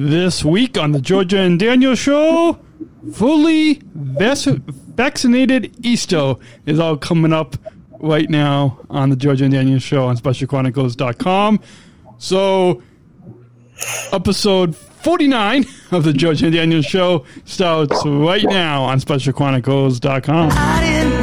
[0.00, 2.56] This week on the Georgia and Daniel Show,
[3.12, 4.38] fully vac-
[4.94, 6.34] vaccinated Easter
[6.66, 7.56] is all coming up
[7.98, 11.58] right now on the Georgia and Daniel Show on SpecialChronicles.com.
[12.18, 12.80] So,
[14.12, 20.50] episode 49 of the Georgia and Daniel Show starts right now on SpecialChronicles.com.
[20.52, 21.17] I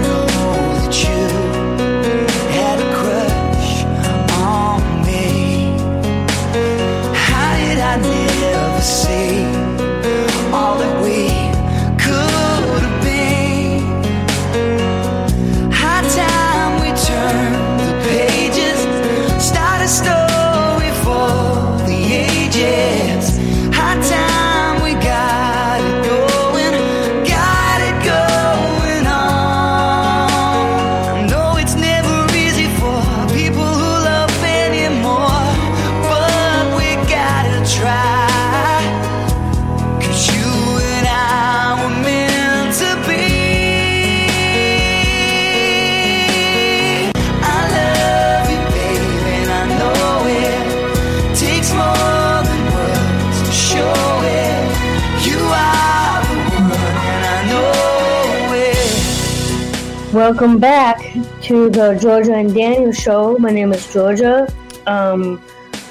[60.25, 60.97] Welcome back
[61.43, 63.37] to the Georgia and Daniel Show.
[63.37, 64.51] My name is Georgia,
[64.87, 65.39] um,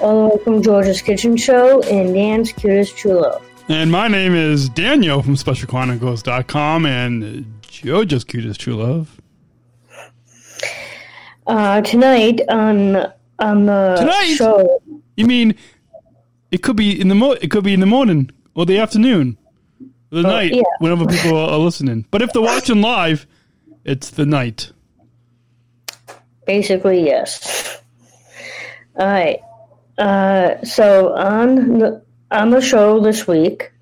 [0.00, 3.48] all the way from Georgia's Kitchen Show and Dan's Cutest True Love.
[3.68, 9.20] And my name is Daniel from SpecialChronicles.com and Jojo's Cutest True Love.
[11.46, 13.06] Uh, tonight on
[13.38, 14.34] on the Tonight?
[14.36, 14.82] show,
[15.16, 15.54] You mean
[16.50, 19.38] it could be in the mo- it could be in the morning or the afternoon,
[20.10, 20.62] or the night, yeah.
[20.80, 22.04] whenever people are listening.
[22.10, 23.28] But if they're watching live,
[23.84, 24.72] it's the night.
[26.46, 27.80] basically yes.
[28.96, 29.40] All right.
[29.98, 33.72] Uh, so on the on the show this week,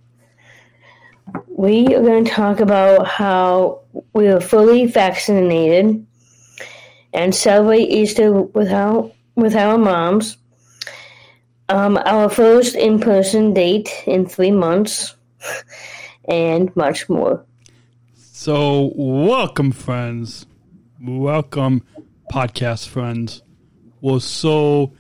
[1.49, 3.81] we are going to talk about how
[4.13, 6.07] we are fully vaccinated
[7.13, 10.37] and celebrate Easter with our with our moms.
[11.69, 15.15] Um, our first in person date in three months,
[16.27, 17.45] and much more.
[18.43, 20.47] So welcome, friends.
[21.01, 21.85] Welcome,
[22.29, 23.41] podcast friends.
[24.01, 24.95] We're so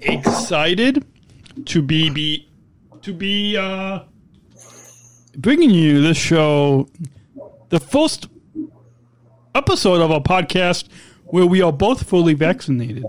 [0.00, 1.06] excited
[1.66, 2.48] to be, be
[3.02, 4.00] to be uh,
[5.36, 6.88] bringing you this show,
[7.68, 8.26] the first
[9.54, 10.88] episode of our podcast
[11.26, 13.06] where we are both fully vaccinated.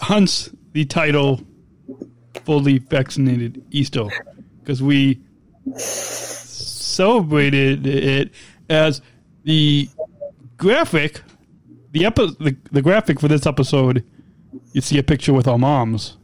[0.00, 1.42] Hence the title,
[2.46, 4.06] "Fully Vaccinated Easter,"
[4.62, 5.20] because we
[7.02, 8.32] celebrated it
[8.68, 9.00] as
[9.44, 9.88] the
[10.56, 11.22] graphic,
[11.92, 14.04] the epi- the, the graphic for this episode.
[14.72, 16.16] You see a picture with our moms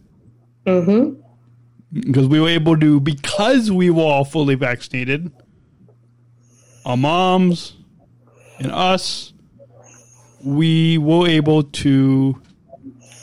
[0.67, 1.21] Mm-hmm.
[2.01, 5.31] because we were able to because we were all fully vaccinated.
[6.87, 7.77] Our moms
[8.59, 9.33] and us,
[10.43, 12.41] we were able to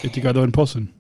[0.02, 0.94] get together in person.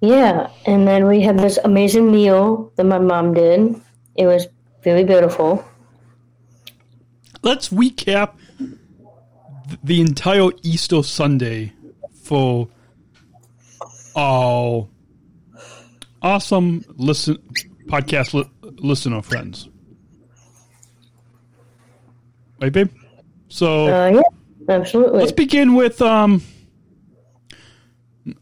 [0.00, 3.80] Yeah, and then we had this amazing meal that my mom did.
[4.16, 4.46] It was
[4.86, 5.64] really beautiful.
[7.44, 8.34] Let's recap
[9.82, 11.72] the entire Easter Sunday
[12.22, 12.68] for
[14.16, 14.88] our
[16.22, 17.36] awesome listen
[17.86, 19.68] podcast li- listener friends.
[22.60, 22.90] Right, babe?
[23.48, 25.20] So Uh, yeah, absolutely.
[25.20, 26.42] let's begin with um.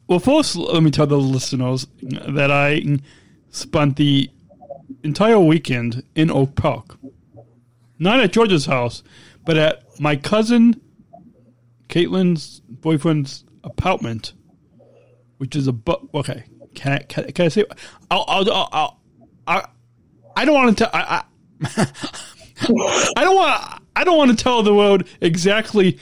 [0.07, 2.84] Well, first, let me tell the listeners that I
[3.51, 4.31] spent the
[5.03, 6.99] entire weekend in Oak Park.
[8.03, 9.05] Not at George's house,
[9.47, 10.81] but at my cousin
[11.89, 14.33] Caitlin's boyfriend's apartment,
[15.39, 16.43] which is a bu- okay.
[16.75, 17.65] Can I can, can I say?
[18.11, 19.01] I'll I'll, I'll, I'll
[19.47, 19.69] I
[20.35, 20.91] I don't want to tell.
[20.93, 21.23] I,
[21.63, 21.87] I,
[23.17, 23.83] I don't want.
[23.95, 26.01] I don't want to tell the world exactly.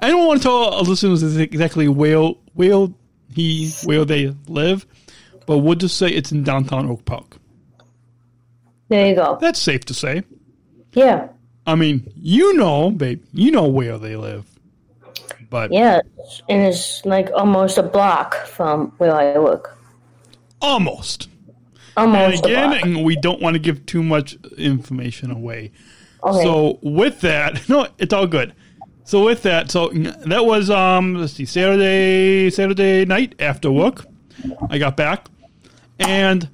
[0.00, 2.88] I don't want to tell our listeners exactly where where
[3.32, 4.84] he where they live,
[5.46, 7.38] but we'll just say it's in downtown Oak Park.
[8.88, 9.38] there you go.
[9.40, 10.22] That's safe to say.
[10.96, 11.28] Yeah,
[11.66, 14.46] I mean, you know, babe, you know where they live.
[15.50, 16.00] But yeah,
[16.48, 19.76] and it's like almost a block from where I work.
[20.60, 21.28] almost.
[21.96, 25.70] Almost And again, we don't want to give too much information away.
[26.22, 26.42] Okay.
[26.42, 28.54] So with that, no, it's all good.
[29.04, 34.06] So with that, so that was um let's see, Saturday Saturday night after work.
[34.68, 35.28] I got back,
[35.98, 36.48] and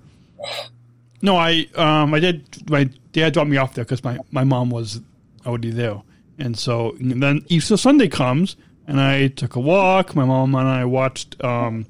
[1.23, 4.71] no, I um I did my dad dropped me off there because my my mom
[4.71, 5.01] was
[5.47, 6.03] already there,
[6.39, 8.57] and so and then Easter Sunday comes,
[8.87, 10.15] and I took a walk.
[10.17, 11.87] My mom and I watched um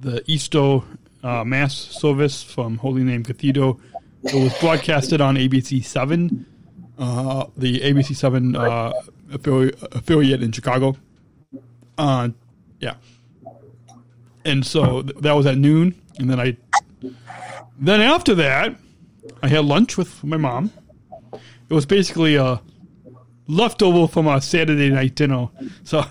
[0.00, 0.80] the Easter
[1.22, 3.80] uh, mass service from Holy Name Cathedral.
[4.24, 6.46] It was broadcasted on ABC Seven,
[6.98, 8.92] uh, the ABC Seven uh,
[9.32, 10.96] affiliate, affiliate in Chicago.
[11.98, 12.30] Uh,
[12.80, 12.94] yeah,
[14.44, 16.56] and so th- that was at noon, and then I,
[17.78, 18.74] then after that,
[19.42, 20.70] I had lunch with my mom.
[21.68, 22.60] It was basically a
[23.48, 25.48] leftover from our Saturday night dinner.
[25.84, 26.04] So,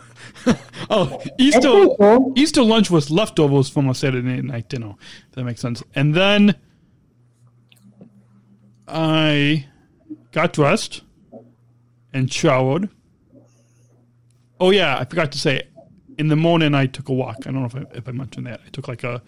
[0.90, 2.34] oh, Easter cool.
[2.36, 4.96] Easter lunch was leftovers from our Saturday night dinner.
[5.30, 5.82] If that makes sense.
[5.96, 6.56] And then
[8.88, 9.68] I
[10.32, 11.02] got dressed
[12.14, 12.90] and showered.
[14.60, 15.68] Oh yeah, I forgot to say.
[16.18, 17.38] In the morning, I took a walk.
[17.48, 18.62] I don't know if I, if I mentioned that.
[18.66, 19.24] I took like a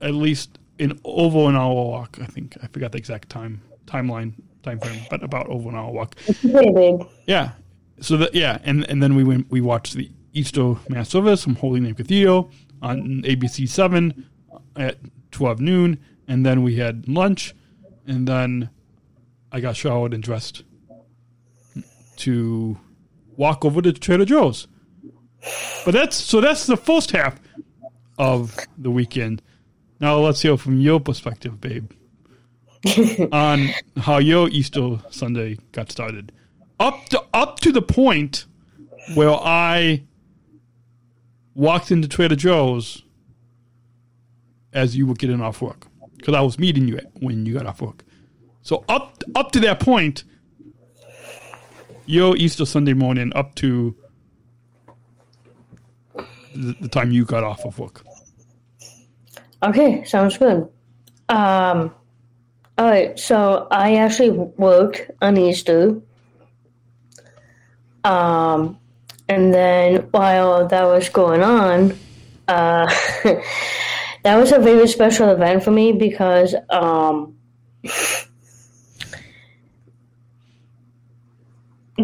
[0.00, 2.18] at least an over an hour walk.
[2.20, 5.90] I think I forgot the exact time timeline time frame, but about over an hour
[5.90, 6.16] walk.
[6.26, 7.06] It's pretty big.
[7.26, 7.52] Yeah.
[8.00, 11.56] So that yeah, and and then we went we watched the Easter Mass service from
[11.56, 12.50] Holy Name Cathedral
[12.82, 14.26] on ABC seven
[14.76, 14.98] at
[15.30, 17.54] twelve noon, and then we had lunch,
[18.06, 18.68] and then
[19.50, 20.62] I got showered and dressed
[22.16, 22.78] to
[23.36, 24.68] walk over to Trader Joe's.
[25.84, 27.40] But that's so that's the first half
[28.18, 29.42] of the weekend.
[30.00, 31.90] Now let's hear from your perspective, babe,
[33.32, 36.32] on how your Easter Sunday got started.
[36.78, 38.44] Up to up to the point
[39.14, 40.02] where I
[41.54, 43.02] walked into Trader Joe's
[44.74, 45.86] as you were getting off work
[46.18, 48.04] because I was meeting you when you got off work.
[48.62, 50.24] So up up to that point,
[52.04, 53.96] your Easter Sunday morning up to
[56.54, 58.05] the, the time you got off of work.
[59.62, 60.68] Okay, sounds good.
[61.28, 61.94] Um,
[62.78, 66.00] all right, so I actually worked on Easter.
[68.04, 68.78] Um,
[69.28, 71.98] and then while that was going on,
[72.46, 72.86] uh,
[74.22, 77.36] that was a very special event for me because um,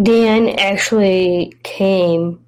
[0.00, 2.44] Dan actually came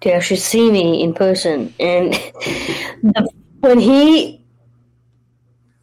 [0.00, 2.12] to actually see me in person, and
[3.02, 3.29] the,
[3.60, 4.44] when he,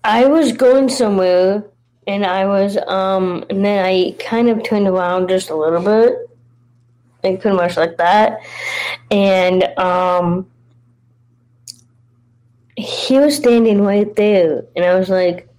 [0.03, 1.63] I was going somewhere,
[2.05, 6.29] and I was, um, and then I kind of turned around just a little bit,
[7.23, 8.39] like pretty much like that,
[9.11, 10.49] and um,
[12.75, 15.49] he was standing right there, and I was like,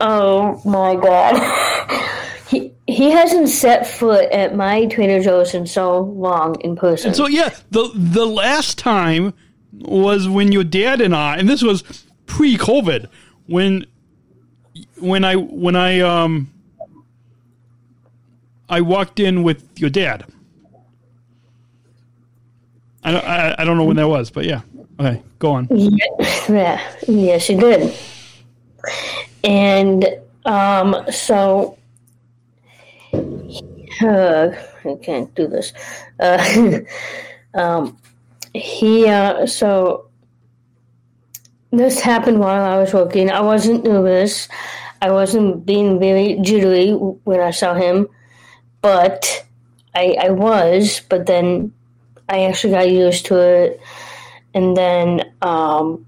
[0.00, 2.04] oh my god.
[2.48, 7.08] He, he hasn't set foot at my Trader Joe's in so long in person.
[7.08, 9.34] And so yeah, the the last time
[9.80, 11.82] was when your dad and I, and this was
[12.26, 13.08] pre-COVID,
[13.46, 13.86] when
[14.98, 16.50] when I when I um
[18.68, 20.24] I walked in with your dad.
[23.04, 24.60] I don't, I, I don't know when that was, but yeah.
[25.00, 25.68] Okay, go on.
[25.70, 27.96] Yeah, yes, you did.
[29.44, 30.04] And
[30.44, 31.78] um, so
[34.02, 34.50] uh,
[34.84, 35.72] I can't do this.
[36.18, 36.80] Uh,
[37.54, 37.96] um,
[38.58, 40.08] he uh, so
[41.70, 43.30] this happened while I was working.
[43.30, 44.48] I wasn't nervous.
[45.00, 48.08] I wasn't being very jittery when I saw him,
[48.80, 49.46] but
[49.94, 51.02] I, I was.
[51.08, 51.72] But then
[52.28, 53.80] I actually got used to it,
[54.54, 56.06] and then um,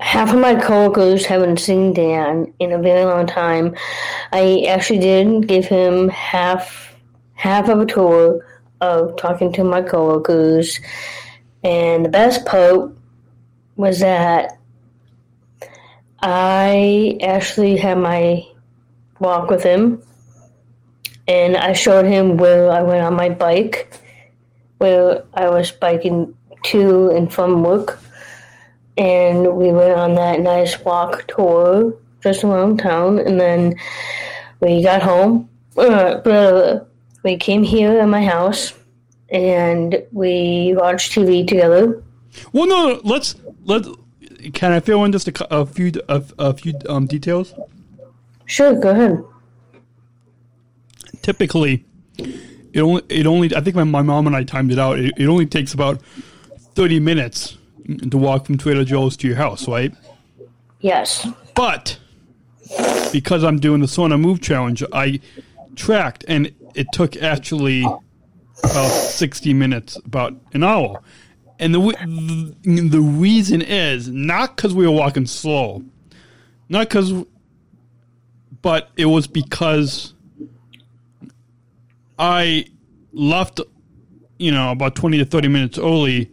[0.00, 3.76] half of my coworkers haven't seen Dan in a very long time.
[4.32, 6.94] I actually did give him half
[7.34, 8.44] half of a tour
[8.80, 10.80] of talking to my coworkers,
[11.62, 12.92] and the best part
[13.76, 14.58] was that
[16.20, 18.46] I actually had my
[19.20, 20.02] walk with him,
[21.26, 23.92] and I showed him where I went on my bike,
[24.78, 28.00] where I was biking to and from work.
[28.96, 33.20] And we went on that nice walk tour just around town.
[33.20, 33.76] And then
[34.60, 36.80] we got home uh,
[37.22, 38.74] we came here at my house
[39.30, 42.02] and we watched tv together
[42.52, 43.34] Well, no, no, let's
[43.64, 43.84] let.
[44.52, 47.54] Can I fill in just a, a few a, a few um, details?
[48.46, 49.22] sure go ahead
[51.22, 51.84] typically
[52.72, 54.98] it only it only I think my, my mom and I timed it out.
[54.98, 56.00] It, it only takes about
[56.74, 57.56] thirty minutes
[58.10, 59.92] to walk from Trader Joe's to your house, right?
[60.80, 61.98] yes But
[63.12, 65.20] because I'm doing the sauna move challenge, I
[65.74, 71.00] tracked and it took actually about sixty minutes, about an hour.
[71.58, 75.82] And the the reason is not because we were walking slow,
[76.68, 77.12] not because,
[78.62, 80.14] but it was because
[82.18, 82.66] I
[83.12, 83.60] left,
[84.38, 86.30] you know, about twenty to thirty minutes early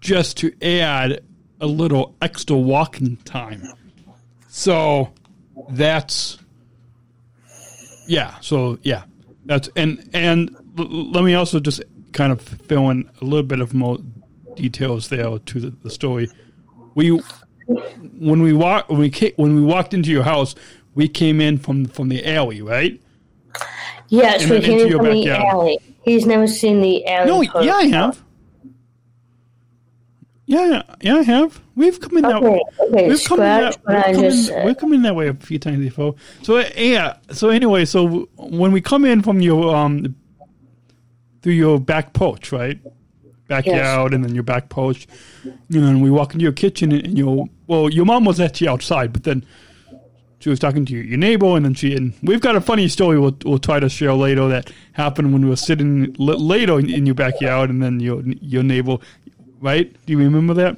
[0.00, 1.20] just to add
[1.60, 3.62] a little extra walking time.
[4.48, 5.12] So
[5.70, 6.38] that's
[8.06, 8.38] yeah.
[8.40, 9.04] So yeah,
[9.46, 13.60] that's and and l- let me also just kind of fill in a little bit
[13.60, 13.98] of more
[14.54, 16.28] details there to the, the story.
[16.94, 17.10] We
[18.18, 20.54] when we walk when we ca- when we walked into your house,
[20.94, 23.00] we came in from from the alley, right?
[24.08, 25.78] Yes, And we came in from the alley.
[26.04, 27.48] He's never seen the alley.
[27.48, 28.22] No, yeah, I have.
[30.46, 31.60] Yeah, yeah, I have.
[31.74, 34.76] We've come in that Okay, okay, We've come, in that, we've, come just in, we've
[34.76, 36.14] come in that way a few times before.
[36.42, 37.16] So uh, yeah.
[37.32, 40.14] So anyway, so when we come in from your um
[41.42, 42.78] through your back porch, right?
[43.48, 45.06] Backyard and then your back porch,
[45.68, 48.38] you know, and we walk into your kitchen and, and your well, your mom was
[48.40, 49.44] actually outside, but then
[50.38, 52.86] she was talking to your, your neighbor, and then she and we've got a funny
[52.86, 56.78] story we'll, we'll try to share later that happened when we were sitting l- later
[56.78, 58.98] in, in your backyard, and then your your neighbor,
[59.60, 59.94] right?
[60.06, 60.76] Do you remember that?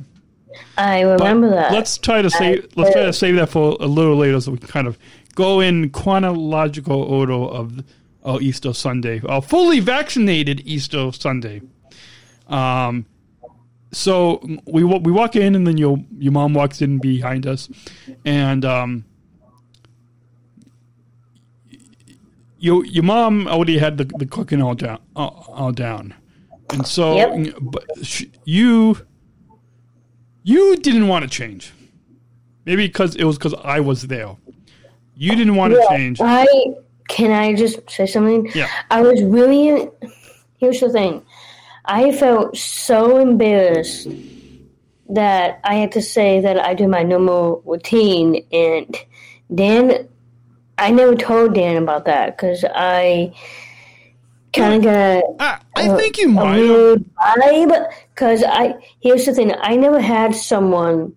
[0.76, 1.72] I But remember that.
[1.72, 2.68] Let's try to save.
[2.76, 4.98] Let's try to save that for a little later, so we can kind of
[5.34, 7.84] go in chronological order of
[8.24, 11.62] uh, Easter Sunday, a fully vaccinated Easter Sunday.
[12.48, 13.06] Um,
[13.92, 17.68] so we we walk in, and then your your mom walks in behind us,
[18.24, 19.04] and um,
[22.58, 26.14] your your mom already had the, the cooking all down all, all down,
[26.70, 27.54] and so Yep.
[27.60, 28.98] but sh- you
[30.42, 31.72] you didn't want to change.
[32.64, 34.36] Maybe because it was because I was there.
[35.16, 36.20] You didn't want to Yeah, change.
[36.20, 36.46] I
[37.08, 38.50] can I just say something?
[38.54, 38.68] Yeah.
[38.90, 39.88] I was really.
[40.58, 41.22] Here's the thing.
[41.84, 44.08] I felt so embarrassed
[45.08, 48.94] that I had to say that I do my normal routine, and
[49.54, 50.08] Dan.
[50.80, 53.34] I never told Dan about that because I
[54.52, 57.92] kind of got I, I think you might vibe.
[58.14, 59.52] Because I here's the thing.
[59.60, 61.14] I never had someone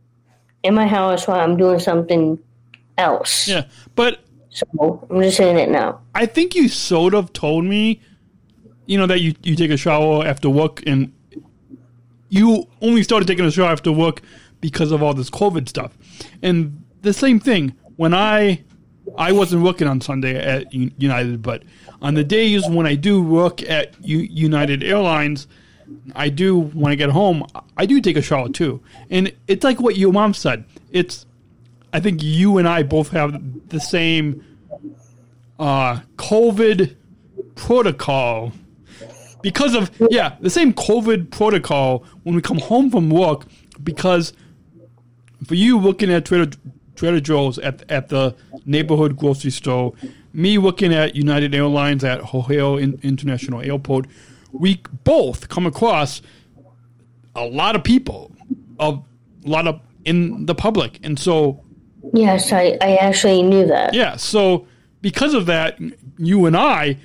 [0.64, 2.38] in my house while I'm doing something
[2.98, 3.48] else.
[3.48, 4.20] Yeah, but
[4.52, 6.02] So I'm just saying it now.
[6.14, 8.02] I think you sort of told me,
[8.86, 11.12] you know, that you, you take a shower after work and
[12.30, 14.22] you only started taking a shower after work
[14.60, 15.98] because of all this COVID stuff.
[16.42, 18.64] And the same thing when I
[19.18, 21.64] I wasn't working on Sunday at United, but
[22.02, 25.48] on the days when I do work at U- United Airlines,
[26.16, 27.46] I do when I get home,
[27.78, 28.82] I do take a shower too.
[29.10, 30.66] And it's like what your mom said.
[30.92, 31.26] It's
[31.94, 34.44] I think you and I both have the same
[35.60, 36.96] uh, COVID
[37.56, 38.52] protocol
[39.42, 43.46] because of yeah the same COVID protocol when we come home from work
[43.84, 44.34] because
[45.46, 46.56] for you looking at Trader
[46.96, 49.94] Trader Joe's at at the neighborhood grocery store,
[50.34, 54.06] me looking at United Airlines at O'Hare International Airport,
[54.52, 56.22] we both come across
[57.36, 58.32] a lot of people,
[58.80, 59.04] of
[59.46, 61.64] a lot of in the public, and so
[62.14, 63.94] Yes, I, I actually knew that.
[63.94, 64.66] yeah, so
[65.02, 65.80] because of that,
[66.18, 66.98] you and I,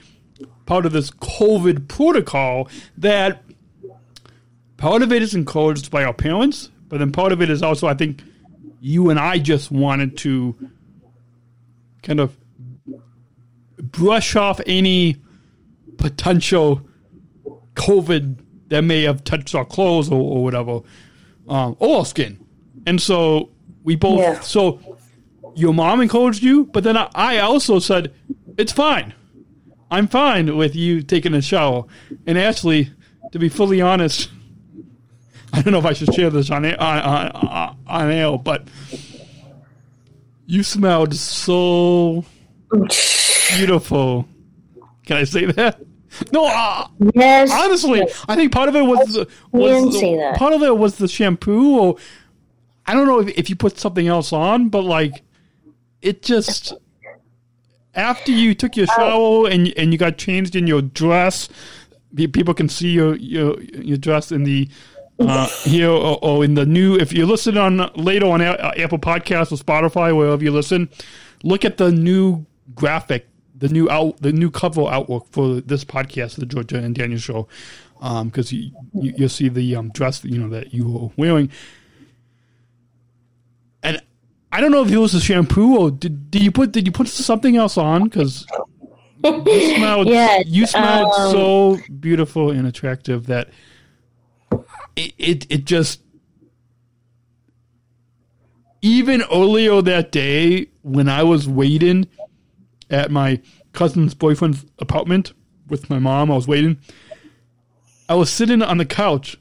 [0.65, 2.69] part of this COVID protocol,
[2.99, 3.43] that
[4.77, 7.87] part of it is encouraged by our parents, but then part of it is also,
[7.87, 8.23] I think,
[8.81, 10.55] you and I just wanted to
[12.03, 12.37] kind of
[13.79, 15.17] brush off any
[15.99, 16.83] potential
[17.75, 20.81] COVID that may have touched our clothes or, or whatever,
[21.49, 22.39] um, or our skin.
[22.87, 23.51] And so
[23.85, 24.41] we both, Yeah.
[24.41, 24.81] so
[25.55, 28.13] your mom encouraged you, but then I, I also said,
[28.59, 29.15] it's fine.
[29.91, 31.85] I'm fine with you taking a shower.
[32.27, 32.91] And actually,
[33.33, 34.31] to be fully honest,
[35.53, 36.99] I don't know if I should share this on air, on,
[37.31, 38.67] on, on air, but
[40.47, 42.25] you smelled so
[43.55, 44.27] beautiful.
[45.05, 45.81] Can I say that?
[46.33, 47.51] No, uh, Yes.
[47.53, 50.37] honestly, I think part of it was the- was say that.
[50.37, 51.97] part of it was the shampoo, or
[52.87, 55.23] I don't know if, if you put something else on, but like
[56.03, 56.73] it just
[57.95, 61.49] after you took your shower and and you got changed in your dress,
[62.33, 64.69] people can see your your your dress in the.
[65.19, 68.99] Uh, here or, or in the new, if you listen on later on A- Apple
[68.99, 70.91] Podcasts or Spotify, wherever you listen,
[71.43, 73.27] look at the new graphic,
[73.59, 77.49] the new out, the new cover artwork for this podcast, the Georgia and Daniel show,
[78.25, 81.51] because you, you you'll see the um, dress you know that you were wearing,
[83.83, 84.01] and
[84.53, 86.93] I don't know if it was the shampoo or did, did you put did you
[86.93, 88.05] put something else on?
[88.05, 88.47] Because
[89.23, 93.49] you smelled Yes, you smelled um, so beautiful and attractive that
[94.97, 96.03] it, it it just
[98.83, 102.07] even earlier that day when I was waiting
[102.91, 103.41] at my
[103.73, 105.33] cousin's boyfriend's apartment
[105.69, 106.79] with my mom, I was waiting.
[108.09, 109.37] I was sitting on the couch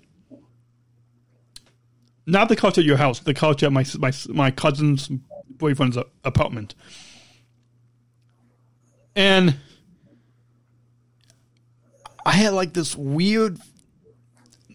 [2.25, 5.09] not the couch at your house, the couch at my my my cousin's
[5.49, 6.75] boyfriend's apartment,
[9.15, 9.55] and
[12.25, 13.59] I had like this weird,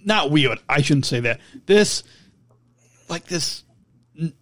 [0.05, 0.61] not weird.
[0.69, 1.41] I shouldn't say that.
[1.67, 2.05] This,
[3.09, 3.65] like this,
[4.19, 4.35] n-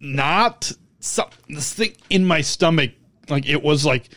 [0.00, 2.90] not some this thing in my stomach.
[3.30, 4.08] Like it was like.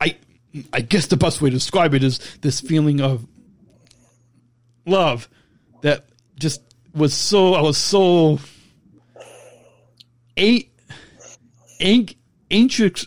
[0.00, 0.16] I
[0.72, 3.26] I guess the best way to describe it is this feeling of
[4.86, 5.28] love
[5.82, 6.06] that
[6.38, 6.62] just
[6.94, 8.38] was so I was so
[10.38, 10.70] a,
[11.80, 12.14] anx,
[12.50, 13.06] anxious,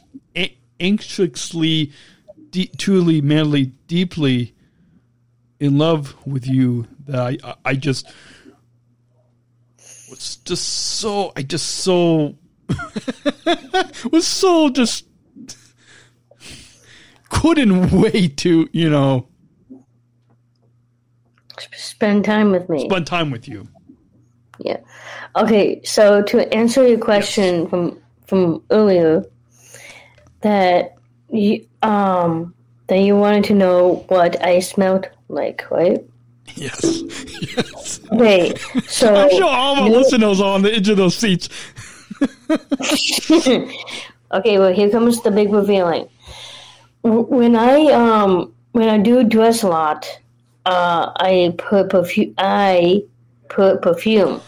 [0.82, 1.94] anxiously,
[2.78, 4.54] truly, madly, deeply
[5.62, 8.06] in love with you that I- I just
[10.10, 12.36] was just so I just so
[14.12, 15.06] was so just
[17.30, 19.28] couldn't wait to you know
[21.74, 22.80] Spend time with me.
[22.90, 23.68] spend time with you.
[24.60, 24.78] Yeah.
[25.36, 29.24] Okay, so to answer your question from from earlier,
[30.42, 30.96] that
[31.30, 32.54] you um
[32.88, 36.04] that you wanted to know what I smelled like, right?
[36.56, 36.84] Yes,
[37.56, 38.00] yes.
[38.12, 38.56] Okay,
[38.88, 41.50] so I'm sure all our listeners are on the edge of those seats.
[44.32, 46.08] okay, well here comes the big revealing.
[47.04, 50.08] When I um when I do dress a lot,
[50.66, 52.34] uh, I put perfume.
[52.38, 53.04] I
[53.50, 54.42] put perfume.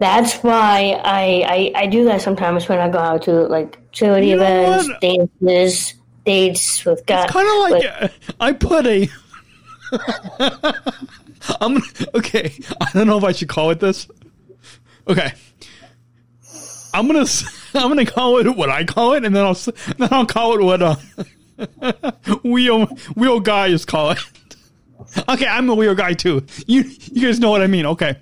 [0.00, 4.28] That's why I, I I do that sometimes when I go out to like charity
[4.28, 5.94] You events, dances,
[6.24, 7.30] dates with guys.
[7.30, 8.08] Kind of like uh,
[8.40, 9.08] I put a.
[11.60, 11.82] I'm
[12.14, 12.52] okay.
[12.80, 14.08] I don't know if I should call it this.
[15.10, 15.32] Okay,
[16.94, 17.26] I'm gonna
[17.74, 20.62] I'm gonna call it what I call it, and then I'll then I'll call it
[20.62, 20.96] what uh
[22.44, 22.86] wheel
[23.16, 24.18] wheel guys call it.
[25.28, 26.44] Okay, I'm a wheel guy too.
[26.66, 27.86] You you guys know what I mean.
[27.86, 28.16] Okay,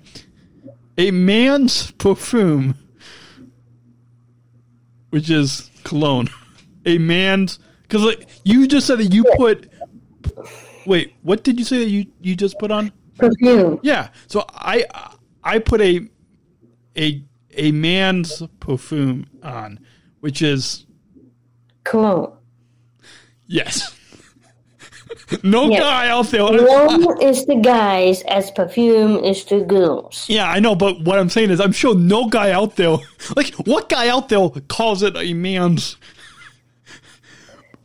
[0.97, 2.73] a man's perfume,
[5.11, 6.29] which is cologne.
[6.85, 9.69] A man's because like you just said that you put.
[10.87, 12.91] Wait, what did you say that you you just put on?
[13.19, 13.79] perfume.
[13.83, 14.09] Yeah.
[14.27, 14.85] So I
[15.43, 16.07] I put a
[16.97, 17.23] a
[17.57, 19.79] a man's perfume on,
[20.19, 20.85] which is
[21.83, 22.31] Cologne.
[23.47, 23.95] yes.
[25.43, 25.79] no Yeah.
[25.79, 26.47] guy out there.
[26.47, 30.25] Cologne is the guys as perfume is the girls.
[30.29, 32.97] Yeah, I know, but what I'm saying is, I'm sure no guy out there,
[33.35, 35.97] like, what guy out there calls it a man's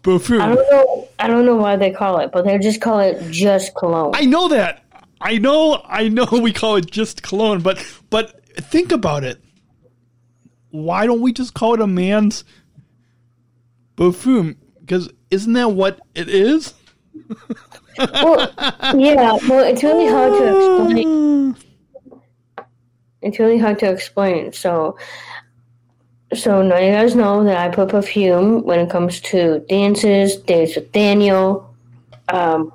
[0.02, 0.42] perfume?
[0.42, 1.08] I don't know.
[1.18, 4.12] I don't know why they call it, but they just call it just cologne.
[4.14, 4.84] I know that.
[5.20, 5.82] I know.
[5.86, 6.26] I know.
[6.30, 9.42] We call it just cologne, but but think about it.
[10.70, 12.44] Why don't we just call it a man's
[13.96, 14.56] perfume?
[14.80, 16.74] Because isn't that what it is?
[17.98, 18.52] well,
[18.96, 19.38] yeah.
[19.48, 21.56] Well, it's really hard to explain.
[23.22, 24.52] It's really hard to explain.
[24.52, 24.98] So,
[26.34, 30.76] so now you guys know that I put perfume when it comes to dances, dates
[30.76, 31.74] with Daniel.
[32.28, 32.72] Um,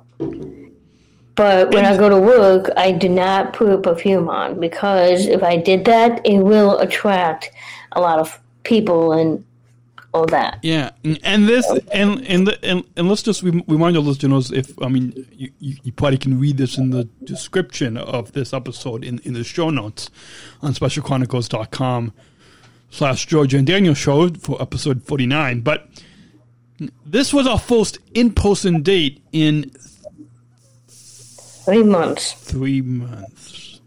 [1.34, 5.42] but when I go to work, I do not put a perfume on because if
[5.42, 7.50] I did that, it will attract
[7.92, 9.44] a lot of people and
[10.12, 10.58] all that.
[10.62, 14.88] Yeah, and this and and and, and let's just rem- remind our listeners if I
[14.88, 19.34] mean you, you, probably can read this in the description of this episode in, in
[19.34, 20.10] the show notes
[20.62, 22.12] on specialchronicles.com
[22.90, 25.60] slash Georgia and Daniel show for episode 49.
[25.60, 25.88] But
[27.06, 29.70] this was our first in-person date in
[31.64, 32.32] Three months.
[32.32, 33.80] three months.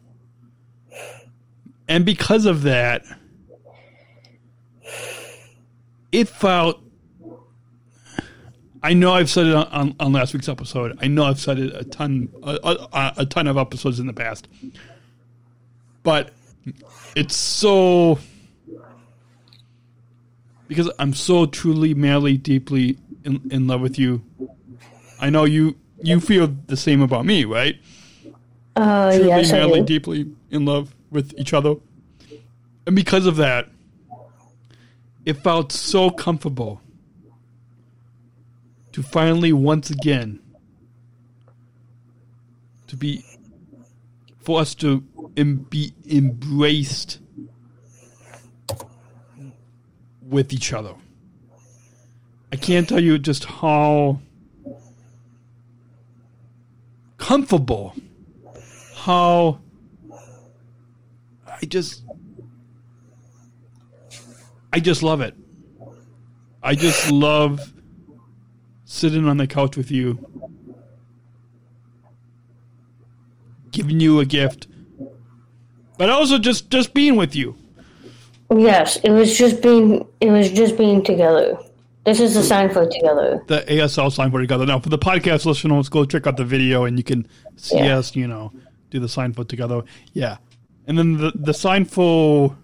[1.87, 3.03] And because of that,
[6.11, 6.79] it felt.
[8.81, 10.97] I know I've said it on, on, last week's episode.
[11.01, 12.57] I know I've said it a ton, a,
[12.91, 14.47] a, a ton of episodes in the past.
[16.03, 16.33] But
[17.15, 18.19] it's so
[20.67, 24.23] because I'm so truly, madly, deeply in, in love with you.
[25.19, 27.77] I know you you feel the same about me, right?
[28.75, 31.75] Uh, truly, yes, madly, deeply in love with each other.
[32.85, 33.69] And because of that,
[35.25, 36.81] it felt so comfortable
[38.91, 40.39] to finally, once again,
[42.87, 43.23] to be,
[44.41, 45.03] for us to
[45.37, 47.19] em- be embraced
[50.21, 50.93] with each other.
[52.51, 54.19] I can't tell you just how
[57.23, 57.95] comfortable
[58.97, 59.57] how
[61.47, 62.03] I just
[64.73, 65.33] I just love it.
[66.61, 67.61] I just love
[68.83, 70.19] sitting on the couch with you
[73.71, 74.67] giving you a gift,
[75.97, 77.55] but also just just being with you.
[78.53, 81.57] Yes, it was just being it was just being together.
[82.05, 83.41] This is the sign for together.
[83.47, 84.65] The ASL sign for together.
[84.65, 87.97] Now, for the podcast listeners, go check out the video and you can see Yeah.
[87.99, 88.15] us.
[88.15, 88.51] You know,
[88.89, 89.83] do the sign for together.
[90.13, 90.37] Yeah,
[90.85, 92.55] and then the the sign for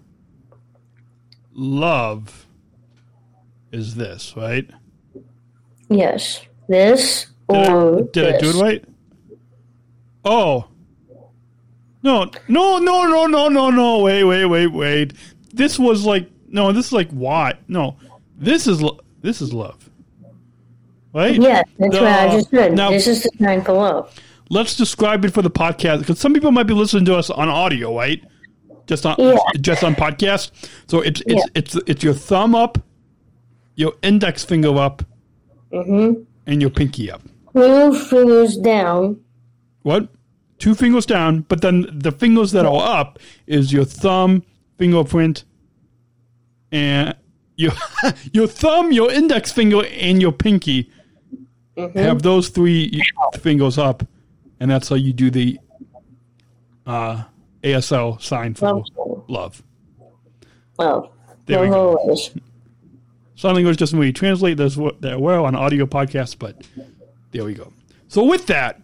[1.54, 2.46] love
[3.72, 4.68] is this, right?
[5.88, 6.40] Yes.
[6.68, 8.84] This Did, or I, did I do it right?
[10.24, 10.66] Oh.
[12.02, 13.98] No, no, no, no, no, no, no.
[14.00, 15.12] Wait, wait, wait, wait.
[15.52, 16.72] This was like no.
[16.72, 17.54] This is like why?
[17.68, 17.96] No,
[18.38, 19.88] this is lo- this is love,
[21.14, 21.34] right?
[21.40, 22.74] Yes, that's what I Uh, just said.
[22.74, 24.14] Now this is the sign for love.
[24.50, 27.48] let's describe it for the podcast because some people might be listening to us on
[27.48, 28.22] audio, right?
[28.86, 29.36] Just on Yeah.
[29.60, 30.50] just on podcast.
[30.88, 31.42] So it's it's Yeah.
[31.54, 32.78] it's it's your thumb up,
[33.76, 35.02] your index finger up,
[35.72, 36.22] Mm-hmm.
[36.46, 37.22] and your pinky up.
[37.54, 39.18] Two fingers down.
[39.82, 40.08] What?
[40.58, 44.42] Two fingers down, but then the fingers that are up is your thumb,
[44.78, 45.44] fingerprint,
[46.72, 47.14] and
[47.60, 47.72] your
[48.32, 50.90] your thumb, your index finger, and your pinky.
[51.94, 53.02] Have those three
[53.40, 54.06] fingers up,
[54.58, 55.58] and that's how you do the
[56.86, 57.22] uh,
[57.62, 58.82] ASL sign for
[59.28, 59.62] Love.
[60.78, 61.10] love.
[61.46, 61.96] There we go.
[61.96, 62.30] always.
[63.34, 66.62] Sign language doesn't really translate this that well on audio podcasts, but
[67.30, 67.72] there we go.
[68.08, 68.80] So with that,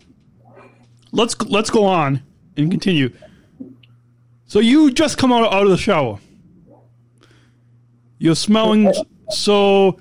[1.12, 2.22] let's let's go on
[2.56, 3.12] and continue.
[4.46, 6.18] So you just come out, out of the shower.
[8.18, 8.92] You're smelling
[9.30, 9.98] so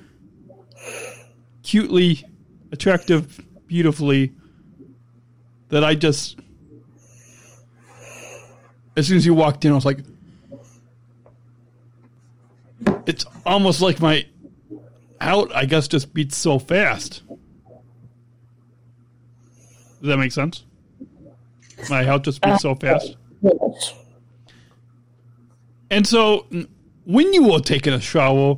[1.63, 2.25] cutely,
[2.71, 4.34] attractive, beautifully
[5.69, 6.39] that I just
[8.97, 9.99] as soon as you walked in, I was like,
[13.06, 14.25] it's almost like my
[15.19, 17.21] out, I guess, just beats so fast.
[19.99, 20.63] Does that make sense?
[21.89, 23.17] My heart just beats so fast.
[25.89, 26.47] And so,
[27.05, 28.57] when you were taking a shower,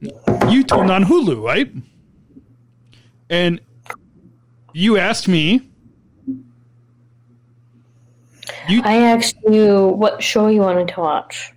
[0.00, 1.72] you turned on Hulu, right?
[3.30, 3.60] And
[4.72, 5.62] you asked me.
[8.68, 11.52] You I asked you what show you wanted to watch.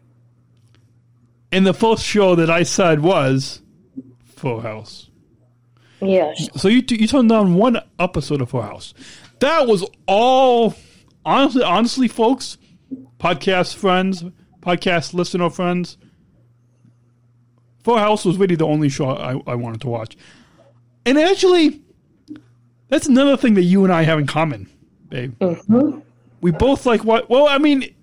[1.52, 3.62] and the first show that I said was
[4.36, 5.10] Full House.
[6.02, 6.48] Yes.
[6.56, 8.94] So you you turned down one episode of Full House.
[9.40, 10.76] That was all.
[11.26, 12.58] Honestly, honestly, folks,
[13.20, 14.24] podcast friends,
[14.62, 15.98] podcast listener friends.
[17.84, 20.18] Full House was really the only show I, I wanted to watch,
[21.06, 21.82] and actually,
[22.90, 24.70] that's another thing that you and I have in common,
[25.10, 25.38] babe.
[25.40, 26.00] Mm-hmm.
[26.42, 27.30] We both like what?
[27.30, 27.94] Well, I mean,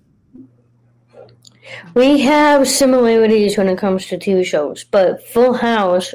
[1.93, 6.13] We have similarities when it comes to TV shows, but Full House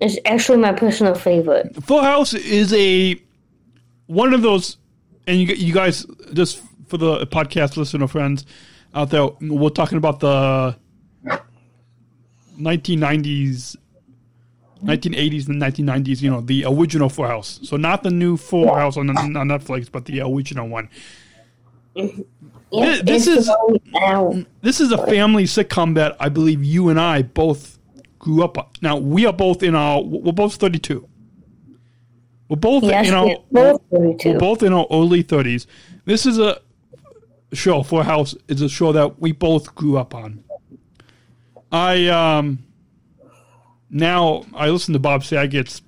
[0.00, 1.74] is actually my personal favorite.
[1.84, 3.20] Full House is a
[4.06, 4.76] one of those,
[5.26, 8.46] and you you guys just for the podcast listener friends
[8.94, 10.76] out there, we're talking about the
[12.58, 13.76] 1990s,
[14.84, 16.22] 1980s and 1990s.
[16.22, 17.60] You know, the original Full House.
[17.62, 19.16] So not the new Full House on, on
[19.48, 20.88] Netflix, but the original one.
[21.94, 23.50] This is-
[24.62, 27.78] This is a family sitcom that I believe you and I both
[28.18, 28.66] grew up on.
[28.82, 31.06] Now we are both in our we're both 32.
[32.48, 34.32] We're both Yes, in our we're both 32.
[34.32, 35.66] we're both in our early 30s.
[36.04, 36.60] This is a
[37.52, 40.44] show Full House is a show that we both grew up on.
[41.70, 42.64] I um
[43.90, 45.82] now I listen to Bob Saget's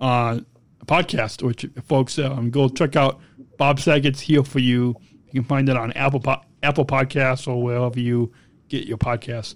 [0.00, 0.40] uh,
[0.86, 3.20] podcast, which folks um, go check out.
[3.56, 4.96] Bob Saget's here for you.
[5.30, 8.32] You can find it on Apple po- Apple Podcasts or wherever you
[8.68, 9.54] get your podcasts.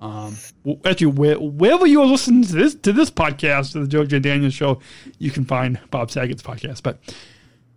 [0.00, 0.36] Um,
[0.84, 4.24] actually, where, wherever you are listening to this to this podcast, to the Georgia and
[4.24, 4.80] Daniel's show,
[5.18, 6.82] you can find Bob Saget's podcast.
[6.82, 6.98] But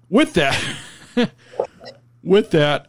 [0.09, 0.61] with that,
[2.23, 2.87] with that,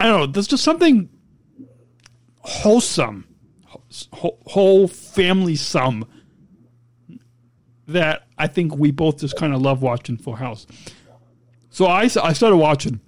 [0.00, 0.26] I don't know.
[0.26, 1.08] There's just something
[2.46, 3.26] wholesome,
[4.12, 6.06] whole, family sum
[7.88, 10.66] that I think we both just kind of love watching Full House.
[11.70, 13.00] So I, I started watching.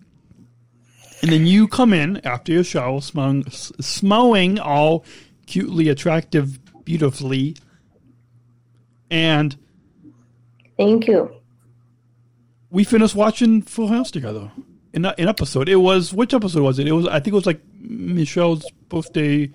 [1.23, 5.05] And then you come in after your show, smelling, s- smelling all
[5.47, 7.57] cutely attractive, beautifully.
[9.11, 9.57] And
[10.77, 11.33] Thank you.
[12.71, 14.53] we finished watching Full House together.
[14.93, 16.87] In an episode, it was which episode was it?
[16.89, 19.51] It was I think it was like Michelle's birthday.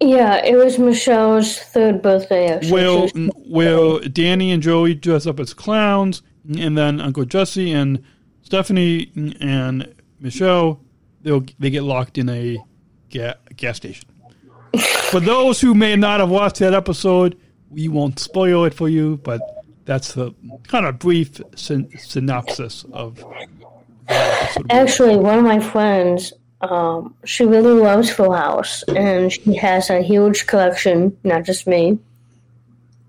[0.00, 2.48] Yeah, it was Michelle's third birthday.
[2.48, 2.72] Actually.
[2.72, 3.08] Well,
[3.46, 6.22] well, Danny and Joey dress up as clowns,
[6.58, 8.02] and then Uncle Jesse and
[8.42, 10.80] Stephanie and Michelle
[11.24, 12.58] they they get locked in a
[13.10, 14.08] ga- gas station.
[15.10, 17.38] for those who may not have watched that episode,
[17.70, 19.40] we won't spoil it for you, but
[19.84, 20.32] that's the
[20.68, 23.24] kind of brief syn- synopsis of.
[24.08, 26.32] Actually, one of my friends,
[26.70, 31.16] um, she really loves Full House, and she has a huge collection.
[31.24, 31.98] Not just me,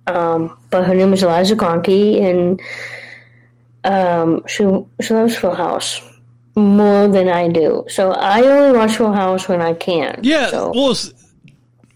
[0.07, 2.61] um, but her name is Eliza Conkey, and
[3.83, 4.63] um, she
[5.01, 6.01] she loves Full House
[6.55, 7.85] more than I do.
[7.89, 10.19] So I only watch Full House when I can.
[10.23, 10.95] Yeah, So, well,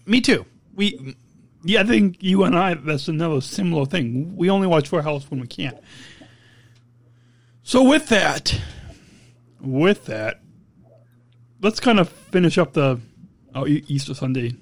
[0.06, 0.44] me too.
[0.74, 1.16] We,
[1.64, 2.74] yeah, I think you and I.
[2.74, 4.36] That's another similar thing.
[4.36, 5.78] We only watch Full House when we can.
[7.62, 8.58] So with that,
[9.60, 10.40] with that,
[11.62, 13.00] let's kind of finish up the
[13.54, 14.54] oh, Easter Sunday.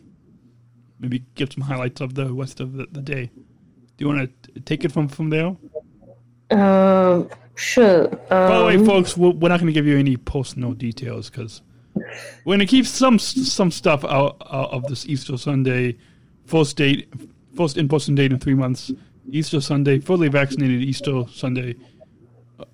[1.00, 3.30] Maybe give some highlights of the rest of the, the day.
[3.96, 5.56] Do you want to take it from from there?
[6.50, 8.08] um, sure.
[8.28, 10.78] By the way, Um, folks, we're we're not going to give you any post note
[10.78, 11.62] details because
[12.44, 15.96] we're going to keep some some stuff out, out of this Easter Sunday
[16.46, 17.12] first date,
[17.54, 18.90] first in person date in three months.
[19.30, 21.74] Easter Sunday, fully vaccinated Easter Sunday.
[22.58, 22.64] Uh,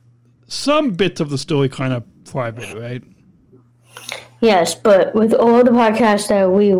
[0.46, 3.02] Some bits of the story kind of private, right?
[4.44, 6.74] Yes, but with all the podcasts that we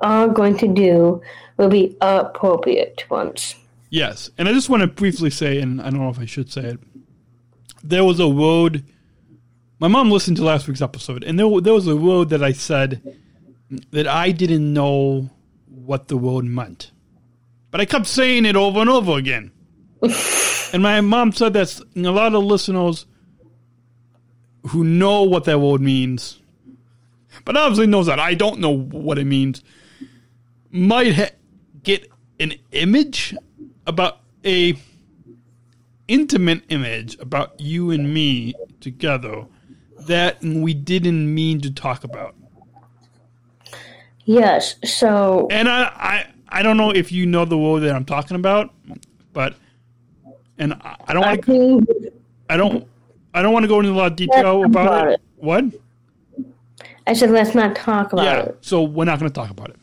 [0.00, 1.20] are going to do,
[1.56, 3.54] will be appropriate ones.
[3.90, 6.50] Yes, and I just want to briefly say, and I don't know if I should
[6.50, 6.80] say it.
[7.82, 8.84] There was a road.
[9.78, 12.52] My mom listened to last week's episode, and there there was a road that I
[12.52, 13.02] said
[13.90, 15.30] that I didn't know
[15.66, 16.90] what the road meant,
[17.70, 19.50] but I kept saying it over and over again.
[20.72, 23.06] and my mom said that a lot of listeners
[24.68, 26.38] who know what that word means,
[27.44, 29.62] but obviously knows that I don't know what it means,
[30.70, 31.30] might ha-
[31.82, 32.08] get
[32.40, 33.34] an image
[33.86, 34.74] about a
[36.08, 39.46] intimate image about you and me together
[40.00, 42.34] that we didn't mean to talk about.
[44.24, 48.04] Yes, so And I, I, I don't know if you know the word that I'm
[48.04, 48.72] talking about,
[49.32, 49.54] but
[50.58, 52.14] and I, I don't I want to, think
[52.48, 52.86] I don't,
[53.34, 55.12] I don't want to go into a lot of detail about, about it.
[55.14, 55.20] it.
[55.36, 55.64] What?
[57.06, 58.40] I said let's not talk about Yeah.
[58.44, 58.58] it.
[58.60, 59.76] So we're not going to talk about it.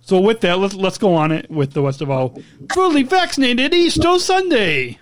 [0.00, 2.30] So with that, let's let's go on it with the rest of our
[2.74, 4.98] fully vaccinated Easter Sunday.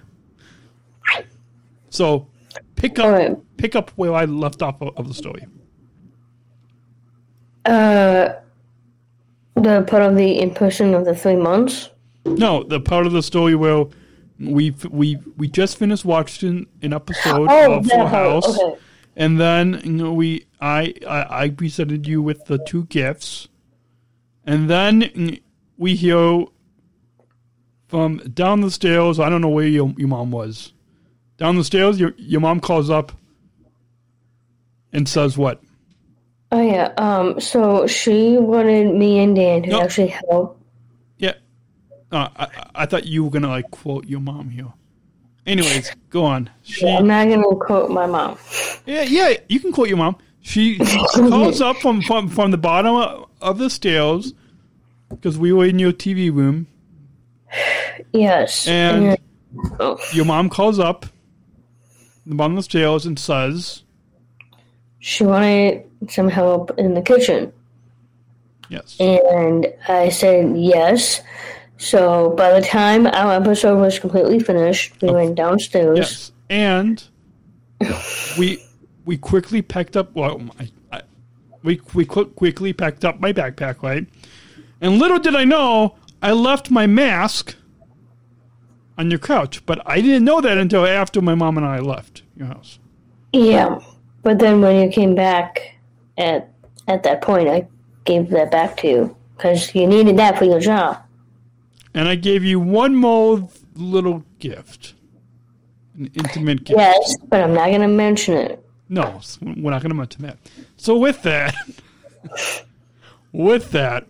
[1.90, 2.28] So
[2.76, 3.36] pick up right.
[3.56, 5.44] pick up where I left off of, of the story.
[7.64, 8.34] Uh,
[9.54, 11.90] the part of the impression of the three months.
[12.24, 13.84] No, the part of the story where
[14.38, 18.78] we we we just finished watching an episode Oh, of Full House, okay.
[19.16, 23.48] And then you know, we I, I I presented you with the two gifts,
[24.44, 25.40] and then mm,
[25.78, 26.44] we hear
[27.88, 29.18] from down the stairs.
[29.20, 30.72] I don't know where your your mom was.
[31.36, 33.12] Down the stairs, your your mom calls up
[34.92, 35.60] and says what?
[36.50, 36.92] Oh yeah.
[36.96, 37.40] Um.
[37.40, 39.82] So she wanted me and Dan to No.
[39.82, 40.60] actually help.
[41.18, 41.34] Yeah.
[42.10, 44.72] Uh, I I- I thought you were gonna like quote your mom here.
[45.46, 46.48] Anyways, go on.
[46.62, 48.38] She I'm not gonna quote my mom.
[48.86, 50.16] Yeah, yeah, you can quote your mom.
[50.40, 50.78] She
[51.14, 54.34] calls up from, from, from the bottom of- of the stairs
[55.08, 56.68] because we were in your TV room,
[58.12, 58.66] Yes.
[58.68, 59.18] and
[59.80, 61.06] oh, your mom calls up
[62.24, 63.82] the bottom of the stairs and says,
[65.00, 67.52] she wanted some help in the kitchen,
[68.68, 71.20] "Yes, and I said yes.
[71.82, 75.98] So by the time our episode was completely finished, we went downstairs.
[75.98, 77.02] yes," and
[78.38, 78.62] we
[79.04, 80.14] we quickly packed up.
[80.14, 81.02] Well, I, I,
[81.64, 84.06] we we qu- quickly packed up my backpack, right?
[84.80, 87.56] And little did I know, I left my mask
[88.96, 92.22] on your couch, but I didn't know that until after my mom and I left
[92.36, 92.78] your house.
[93.32, 93.80] Yeah,
[94.22, 95.74] but then when you came back
[96.16, 96.48] at
[96.86, 97.66] at that point, I
[98.04, 101.01] gave that back to you because you needed that for your job.
[101.94, 104.94] And I gave you one more little gift,
[105.96, 106.78] an intimate gift.
[106.78, 108.64] Yes, but I'm not going to mention it.
[108.88, 110.38] No, we're not going to mention that.
[110.76, 111.54] So with that,
[113.32, 114.06] with that,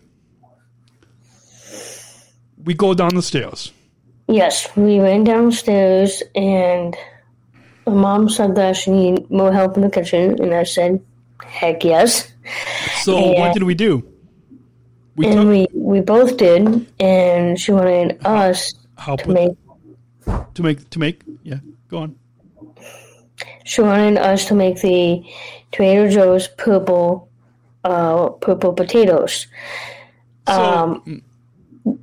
[2.65, 3.73] we go down the stairs.
[4.29, 6.97] Yes, we went downstairs and
[7.87, 11.05] my mom said that she needed more help in the kitchen, and I said,
[11.45, 12.33] heck yes.
[13.03, 13.41] So Yeah.
[13.41, 14.05] what did we do?
[15.17, 20.55] We And took we, we both did, and she wanted us help to with, make
[20.55, 21.23] to make to make.
[21.43, 22.17] Yeah, go on.
[23.65, 25.23] she wanted us to make the
[25.73, 27.29] Trader Joe's purple
[27.85, 29.47] uh, purple potatoes.
[30.49, 31.23] So Um,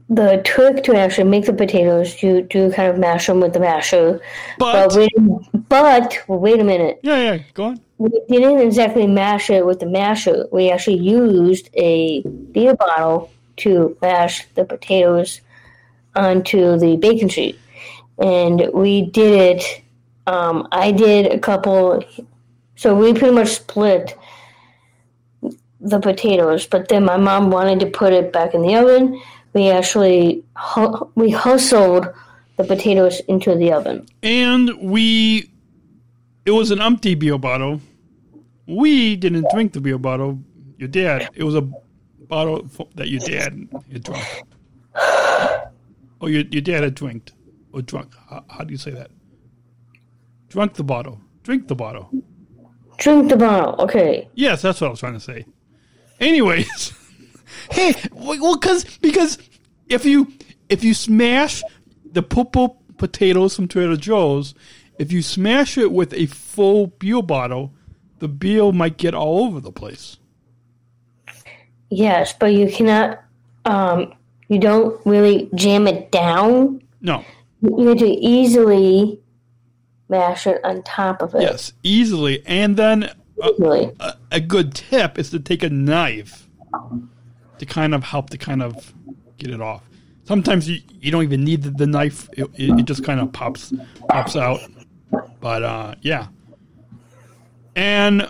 [0.10, 3.60] The trick to actually make the potatoes, you do kind of mash them with the
[3.60, 4.20] masher.
[4.58, 5.12] but But wait,
[5.70, 7.00] but wait a minute.
[7.04, 7.82] yeah, yeah, go on.
[7.98, 10.48] We didn't exactly mash it with the masher.
[10.52, 15.42] We actually used a beer bottle to mash the potatoes
[16.16, 17.60] onto the bacon sheet.
[18.18, 19.82] and we did it.
[20.28, 22.04] Um, I did a couple,
[22.76, 24.18] so we pretty much split
[25.82, 26.68] the potatoes.
[26.68, 29.22] But then my mom wanted to put it back in the oven.
[29.54, 32.08] We actually hu- we hustled
[32.58, 34.08] the potatoes into the oven.
[34.22, 35.50] And we,
[36.46, 37.82] it was an empty beer bottle.
[38.68, 40.40] We didn't drink the beer bottle.
[40.78, 41.62] Your dad, it was a
[42.28, 44.44] bottle f- that your dad had drunk.
[46.20, 47.34] Or your, your dad had drinked.
[47.72, 48.14] Or drunk.
[48.30, 49.10] How, how do you say that?
[50.50, 51.22] Drunk the bottle.
[51.44, 52.10] Drink the bottle.
[52.98, 53.76] Drink the bottle.
[53.84, 54.28] Okay.
[54.34, 55.46] Yes, that's what I was trying to say.
[56.20, 56.94] Anyways,
[57.72, 59.38] hey, well, because because
[59.88, 60.32] if you
[60.70, 61.64] if you smash
[62.12, 64.54] the purple potatoes from Trader Joe's,
[64.98, 67.74] if you smash it with a full beer bottle,
[68.20, 70.18] the beer might get all over the place.
[71.90, 73.24] Yes, but you cannot.
[73.66, 74.14] Um,
[74.48, 76.82] you don't really jam it down.
[77.02, 77.24] No,
[77.62, 79.20] You have to easily
[80.08, 81.42] mash it on top of it.
[81.42, 82.44] yes, easily.
[82.46, 83.04] And then
[83.42, 83.52] uh,
[84.00, 86.48] a, a good tip is to take a knife
[87.60, 88.94] to kind of help to kind of
[89.38, 89.84] get it off.
[90.26, 93.32] Sometimes you, you don't even need the, the knife; it, it, it just kind of
[93.34, 93.74] pops
[94.10, 94.60] pops out.
[95.40, 96.28] But uh, yeah,
[97.76, 98.30] and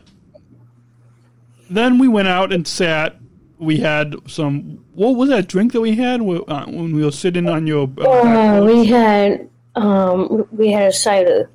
[1.70, 3.16] then we went out and sat.
[3.58, 4.84] We had some.
[4.94, 7.90] What was that drink that we had uh, when we were sitting on your?
[7.98, 11.50] Uh, Uh, we had um, we had a cider,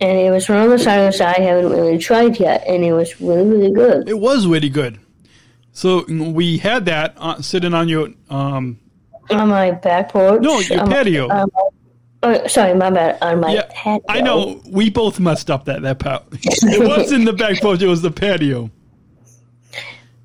[0.00, 3.20] and it was one of the ciders I haven't really tried yet, and it was
[3.20, 4.08] really really good.
[4.08, 5.00] it was really good.
[5.76, 8.78] So we had that uh, sitting on your um,
[9.30, 10.40] On my back porch.
[10.40, 11.26] no your on patio.
[11.28, 11.44] my-
[12.22, 13.18] oh, sorry, my bad.
[13.22, 14.04] On my Yeah, patio.
[14.08, 14.62] I know.
[14.70, 16.22] We both messed up that that part.
[16.32, 17.82] it was in the back porch.
[17.82, 18.70] It was the patio.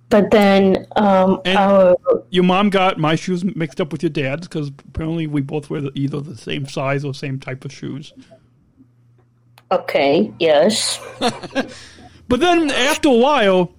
[0.10, 1.96] But then um, our
[2.32, 5.82] Your mom got my shoes mixed up with your dad's because apparently we both wear
[5.82, 8.14] the, either the same size or same type of shoes.
[9.72, 11.00] okay, yes.
[12.28, 13.74] But then after a while,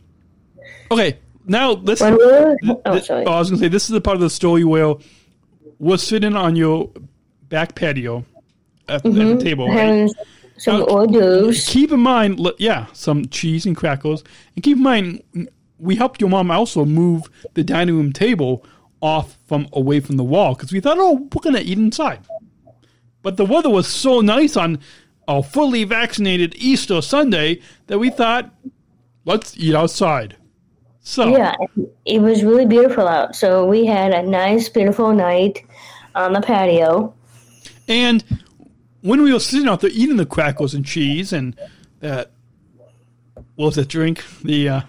[0.91, 1.19] okay,
[1.51, 2.01] now let's.
[2.01, 3.27] When we were, oh, sorry.
[3.27, 4.95] Oh, I was gonna say this is the part of the story where
[5.81, 6.93] we're sitting on your
[7.49, 8.25] back patio
[8.89, 9.39] at, at the mm-hmm.
[9.39, 10.09] table, right?
[10.59, 11.67] some hors d'oeuvres.
[11.67, 14.23] keep in mind, yeah, some cheese and crackers,
[14.55, 15.23] and keep in mind,
[15.79, 18.65] we helped your mom also move the dining room table
[19.01, 22.21] off from away from the wall because we thought, oh, we're gonna eat inside.
[23.23, 24.79] But the weather was so nice on
[25.27, 28.55] a fully vaccinated Easter Sunday that we thought,
[29.25, 30.37] let's eat outside.
[31.03, 31.55] So Yeah,
[32.05, 33.35] it was really beautiful out.
[33.35, 35.65] So we had a nice, beautiful night
[36.15, 37.15] on the patio.
[37.89, 38.23] And
[39.03, 41.59] when we were sitting out there eating the crackers and cheese and
[42.01, 42.31] that,
[43.57, 44.25] what was that drink?
[44.43, 44.81] The uh,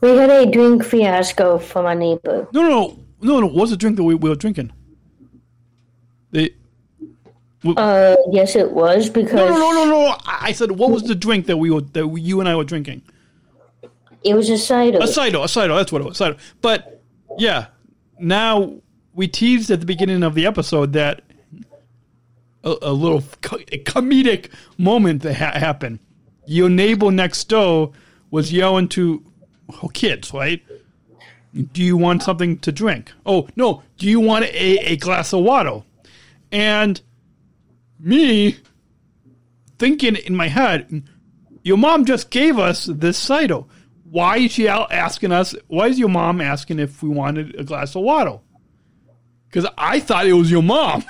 [0.00, 2.48] We had a drink fiasco from our neighbor.
[2.52, 3.46] no, no, no, no.
[3.46, 4.72] What was the drink that we, we were drinking?
[6.30, 6.54] The
[7.64, 10.16] Uh, yes, it was because no, no, no, no, no.
[10.24, 12.56] I I said, what was the drink that we were that we, you and I
[12.56, 13.02] were drinking?
[14.24, 14.98] It was a cider.
[15.00, 15.74] A cider, a cider.
[15.74, 16.36] That's what it was, cider.
[16.60, 17.02] But
[17.38, 17.66] yeah,
[18.18, 18.74] now
[19.14, 21.22] we teased at the beginning of the episode that
[22.64, 25.98] a, a little co- comedic moment that ha- happened.
[26.46, 27.92] Your neighbor next door
[28.30, 29.24] was yelling to
[29.80, 30.62] her kids, right?
[31.72, 33.12] Do you want something to drink?
[33.26, 33.82] Oh no!
[33.98, 35.82] Do you want a, a glass of water?
[36.50, 37.00] And
[38.00, 38.56] me
[39.78, 41.02] thinking in my head,
[41.62, 43.64] your mom just gave us this cider.
[44.12, 45.54] Why is she out asking us?
[45.68, 48.40] Why is your mom asking if we wanted a glass of water?
[49.48, 51.02] Because I thought it was your mom.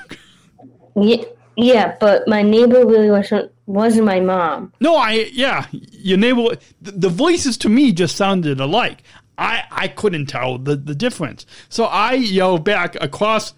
[0.97, 1.25] yeah,
[1.57, 4.73] yeah, but my neighbor really wasn't wasn't my mom.
[4.81, 6.57] No, I yeah, your neighbor.
[6.81, 9.03] The, the voices to me just sounded alike.
[9.37, 11.45] I I couldn't tell the the difference.
[11.71, 13.53] So I yelled back across.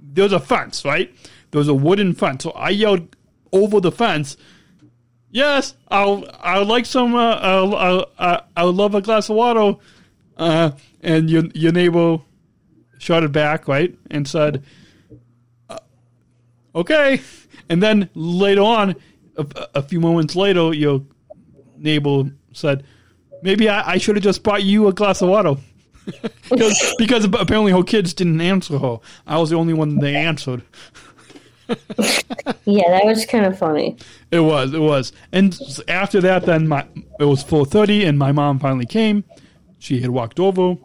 [0.00, 1.12] There's a fence, right?
[1.50, 2.44] There's a wooden fence.
[2.44, 3.16] So I yelled
[3.50, 4.36] over the fence.
[5.30, 7.14] Yes, I'll I would like some.
[7.14, 9.78] Uh, I'll, I'll, uh, I would love a glass of water.
[10.36, 10.70] Uh,
[11.02, 12.18] and your your neighbor
[12.98, 14.64] shouted back, right, and said,
[15.68, 15.78] uh,
[16.74, 17.20] "Okay."
[17.68, 18.94] And then later on,
[19.36, 21.02] a, a few moments later, your
[21.76, 22.84] neighbor said,
[23.42, 25.56] "Maybe I, I should have just brought you a glass of water."
[26.50, 28.98] because, because apparently her kids didn't answer her.
[29.26, 30.62] I was the only one they answered.
[32.68, 33.96] Yeah, that was kind of funny.
[34.32, 35.12] It was, it was.
[35.30, 35.56] And
[35.86, 36.84] after that, then my
[37.20, 39.22] it was four thirty, and my mom finally came.
[39.78, 40.76] She had walked over,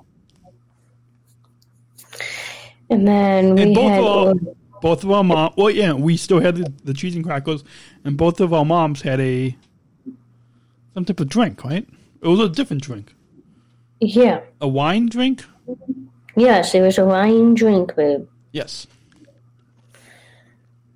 [2.89, 4.33] And then we and both had of our,
[4.81, 5.53] both of our mom.
[5.57, 7.63] Well, yeah, we still had the, the cheese and crackers,
[8.03, 9.55] and both of our moms had a
[10.93, 11.87] some type of drink, right?
[12.21, 13.15] It was a different drink,
[13.99, 15.43] yeah, a wine drink.
[16.35, 18.27] yes, it was a wine drink, babe.
[18.51, 18.85] Yes.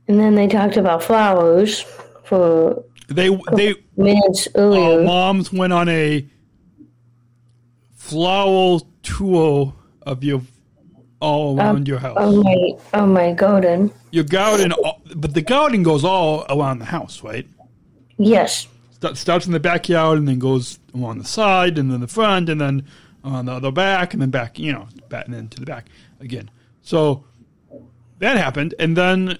[0.07, 1.81] And then they talked about flowers
[2.23, 5.03] for They they minutes uh, earlier.
[5.03, 6.27] moms went on a
[7.95, 10.41] flower tour of your
[11.21, 12.17] all around your house.
[12.19, 13.91] oh my, oh my garden.
[14.11, 14.73] your garden,
[15.15, 17.47] but the garden goes all around the house, right?
[18.17, 22.07] Yes, Start, starts in the backyard and then goes along the side and then the
[22.07, 22.85] front and then
[23.23, 25.87] on the other back and then back, you know, back and then to the back
[26.19, 26.49] again.
[26.81, 27.25] So
[28.19, 29.39] that happened, and then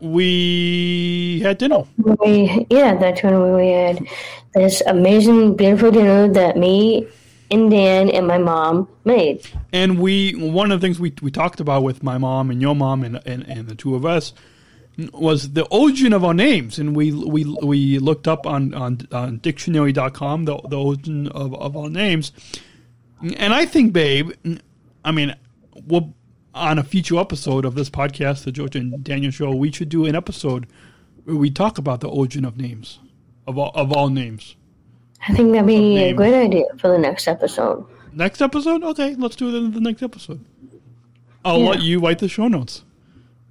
[0.00, 1.84] we had dinner.
[1.98, 4.06] we yeah, that's when we had
[4.54, 7.06] this amazing, beautiful dinner that me
[7.50, 9.46] and Dan and my mom made.
[9.72, 12.74] And we one of the things we we talked about with my mom and your
[12.74, 14.32] mom and and, and the two of us
[15.12, 19.38] was the origin of our names, and we we we looked up on on, on
[19.38, 22.32] dictionary.com the the origin of, of our names.
[23.36, 24.32] And I think, babe,
[25.04, 25.36] I mean,
[25.86, 26.14] we'll
[26.54, 30.06] on a future episode of this podcast, the Georgia and Daniel Show, we should do
[30.06, 30.66] an episode
[31.24, 32.98] where we talk about the origin of names,
[33.46, 34.56] of all of all names.
[35.28, 37.86] I think that'd be a great idea for the next episode.
[38.12, 40.44] Next episode, okay, let's do it in the next episode.
[41.44, 41.68] I'll Yeah.
[41.70, 42.84] let you write the show notes.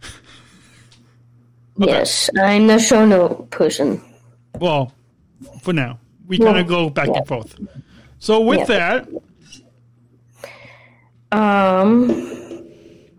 [1.78, 4.02] Yes, I'm the show note person.
[4.60, 4.92] Well,
[5.62, 5.98] for now,
[6.28, 7.20] we kind of go back Yeah.
[7.20, 7.56] and forth.
[8.20, 9.08] So with that,
[11.32, 12.36] Um.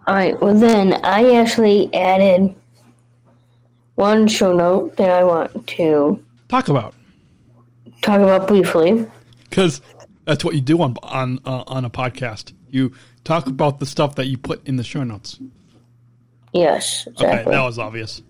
[0.06, 0.40] All right.
[0.40, 2.54] Well, then I actually added
[3.94, 6.94] one show note that I want to talk about
[8.02, 9.06] talk about briefly.
[9.48, 9.82] because
[10.24, 12.52] that's what you do on on uh, on a podcast.
[12.70, 12.92] You
[13.24, 15.38] talk about the stuff that you put in the show notes.
[16.52, 17.52] Yes, Okay, exactly.
[17.52, 18.22] that was obvious.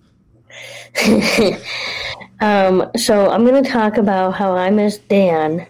[2.43, 2.91] Um.
[2.97, 5.67] So I'm going to talk about how I missed Dan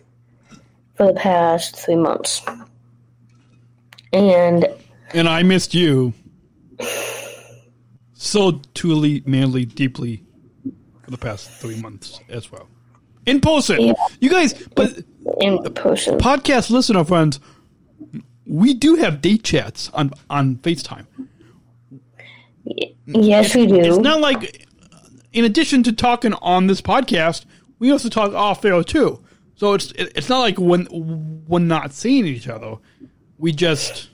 [0.94, 2.42] for the past three months,
[4.12, 4.68] and
[5.14, 6.12] And I missed you
[8.14, 10.22] so truly, manly, deeply
[11.02, 12.68] for the past three months as well.
[13.26, 13.92] In person, Yeah.
[14.20, 15.02] you guys, but
[15.40, 16.18] in person.
[16.18, 17.40] podcast listener friends,
[18.46, 21.06] we do have date chats on on FaceTime.
[23.06, 23.76] Yes, we do.
[23.76, 24.66] It's not like,
[25.32, 27.44] in addition to talking on this podcast,
[27.78, 29.22] we also talk off air too.
[29.56, 30.86] So it's it's not like when
[31.46, 32.76] when not seeing each other,
[33.38, 34.08] we just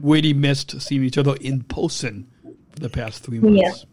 [0.00, 2.26] really missed seeing each other in person
[2.70, 3.86] for the past three months.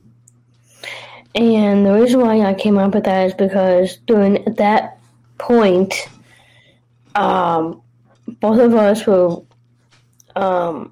[0.83, 1.41] Yeah.
[1.41, 4.99] And the reason why I came up with that is because during that
[5.37, 6.07] point,
[7.15, 7.81] um,
[8.39, 9.41] both of us were
[10.35, 10.91] um,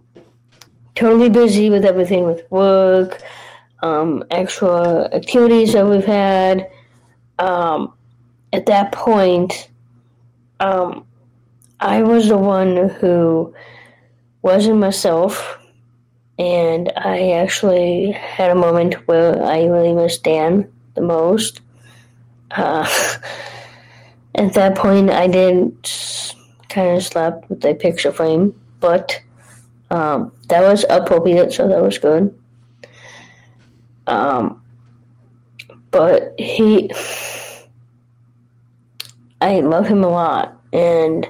[0.93, 3.21] totally busy with everything with work,
[3.81, 6.69] um, extra activities that we've had.
[7.39, 7.93] Um,
[8.53, 9.69] at that point,
[10.59, 11.05] um,
[11.79, 13.53] I was the one who
[14.45, 15.57] wasn't myself
[16.37, 21.61] and I actually had a moment where I really missed Dan the most.
[22.51, 22.85] Uh,
[24.35, 26.35] at that point, I didn't
[26.69, 29.19] kind of slept with the picture frame, but
[29.89, 32.37] um, that was appropriate, so that was good.
[34.05, 34.61] Um,
[35.89, 36.91] but he,
[39.41, 41.27] I love him a lot, and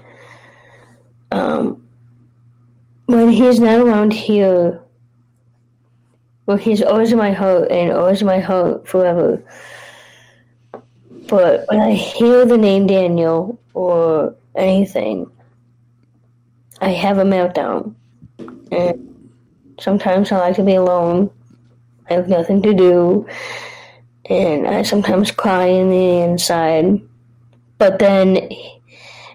[1.31, 1.84] um,
[3.05, 4.81] when he's not around here,
[6.45, 9.43] well, he's always in my heart and always in my heart forever.
[11.27, 15.29] But when I hear the name Daniel or anything,
[16.81, 17.95] I have a meltdown.
[18.71, 19.29] And
[19.79, 21.31] sometimes I like to be alone.
[22.09, 23.27] I have nothing to do.
[24.29, 27.01] And I sometimes cry in the inside.
[27.77, 28.49] But then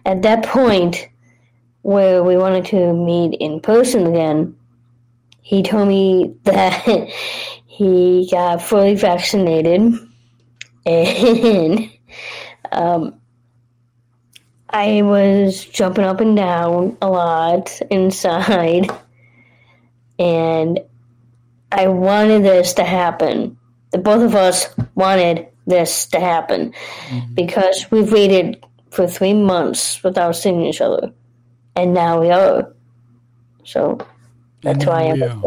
[0.04, 1.08] at that point
[1.82, 4.56] where we wanted to meet in person again,
[5.40, 7.08] he told me that
[7.66, 9.94] he got fully vaccinated
[10.86, 11.90] and
[12.72, 13.14] um,
[14.68, 18.88] I was jumping up and down a lot inside
[20.18, 20.80] and
[21.72, 23.58] I wanted this to happen.
[23.90, 26.72] The both of us wanted this to happen
[27.34, 31.12] because we've waited for three months without seeing each other
[31.76, 32.72] and now we are.
[33.64, 33.98] So
[34.62, 35.40] that's why I'm Yeah.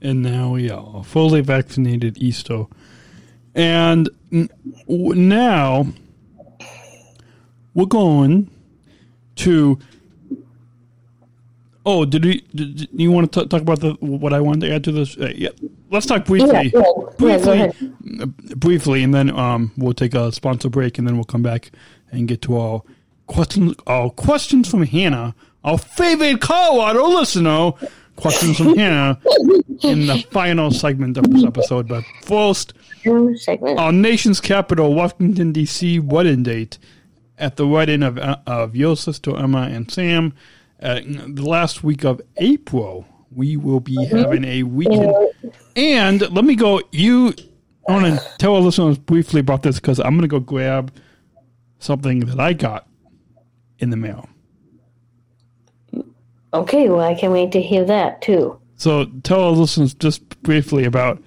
[0.00, 2.66] And now we are fully vaccinated Easter.
[3.54, 4.48] And n-
[4.86, 5.86] w- now
[7.74, 8.50] we're going
[9.36, 9.78] to.
[11.84, 12.42] Oh, did we?
[12.54, 15.16] Did, you want to t- talk about the what I wanted to add to this?
[15.16, 15.48] Uh, yeah,
[15.90, 16.48] let's talk briefly.
[16.52, 17.94] Yeah, yeah, yeah, go briefly, ahead.
[18.20, 21.70] uh, briefly, and then um, we'll take a sponsor break, and then we'll come back
[22.12, 22.82] and get to our
[23.28, 23.76] questions.
[23.86, 27.72] Our questions from Hannah, our favorite Colorado listener,
[28.16, 29.20] questions from Hannah
[29.82, 31.86] in the final segment of this episode.
[31.86, 32.72] But first,
[33.06, 36.00] our nation's capital, Washington D.C.
[36.00, 36.78] wedding date
[37.38, 40.34] at the wedding of uh, of your sister Emma and Sam.
[40.80, 44.16] Uh, the last week of April, we will be mm-hmm.
[44.16, 45.14] having a weekend.
[45.76, 46.80] And let me go.
[46.92, 47.34] You,
[47.88, 50.92] I want to tell our listeners briefly about this because I'm going to go grab
[51.80, 52.87] something that I got
[53.78, 54.28] in the mail.
[56.54, 58.58] Okay, well, I can't wait to hear that too.
[58.76, 61.22] So tell our listeners just briefly about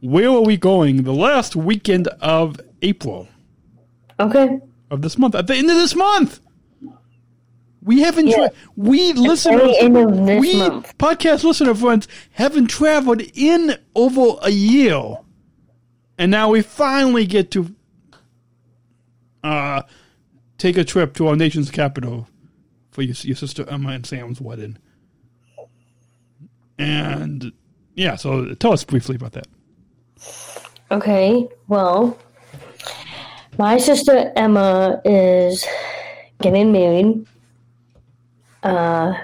[0.00, 3.26] where are we going the last weekend of April
[4.20, 4.60] Okay.
[4.90, 6.40] of this month at the end of this month.
[7.82, 8.28] We haven't.
[8.28, 8.36] Yeah.
[8.48, 10.96] Tra- we listeners, of this we month.
[10.98, 15.18] podcast listener friends haven't traveled in over a year,
[16.18, 17.72] and now we finally get to
[19.44, 19.82] uh,
[20.58, 22.28] take a trip to our nation's capital
[22.90, 24.78] for your, your sister Emma and Sam's wedding.
[26.78, 27.52] And
[27.94, 29.46] yeah, so tell us briefly about that.
[30.90, 32.18] Okay, well,
[33.58, 35.66] my sister Emma is
[36.40, 37.26] getting married
[38.62, 39.14] uh,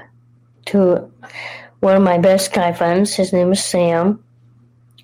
[0.66, 1.10] to
[1.80, 3.14] one of my best guy friends.
[3.14, 4.22] His name is Sam,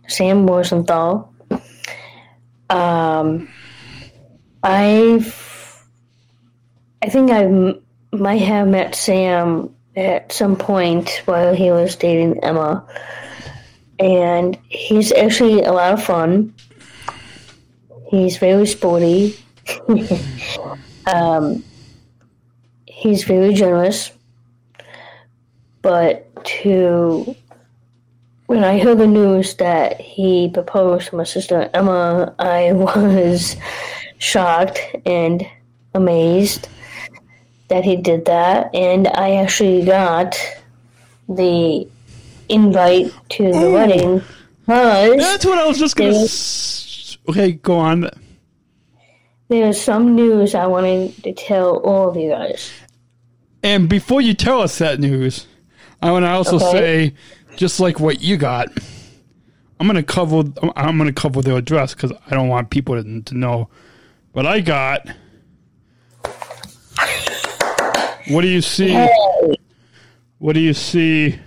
[0.08, 1.28] Sam Morsenthal.
[2.70, 3.48] Um,
[4.62, 5.47] I've,
[7.02, 7.76] I think I
[8.16, 12.84] might have met Sam at some point while he was dating Emma
[13.98, 16.54] and he's actually a lot of fun.
[18.10, 19.36] He's very sporty.
[21.06, 21.64] um,
[22.86, 24.12] he's very generous.
[25.82, 27.34] But to
[28.46, 33.56] when I heard the news that he proposed to my sister Emma, I was
[34.18, 35.46] shocked and
[35.94, 36.68] amazed
[37.68, 40.36] that he did that, and I actually got
[41.28, 41.86] the
[42.48, 44.22] invite to the wedding
[44.66, 46.14] That's what I was just gonna.
[46.14, 48.08] S- okay, go on.
[49.48, 52.70] there's some news I wanted to tell all of you guys.
[53.62, 55.46] And before you tell us that news,
[56.00, 56.70] I want to also Okay.
[56.70, 57.14] say,
[57.56, 58.68] just like what you got,
[59.80, 60.44] I'm gonna cover.
[60.76, 63.68] I'm gonna cover the address because I don't want people to, to know.
[64.32, 65.06] But I got.
[68.30, 69.08] What do you see?
[70.38, 71.38] What do you see?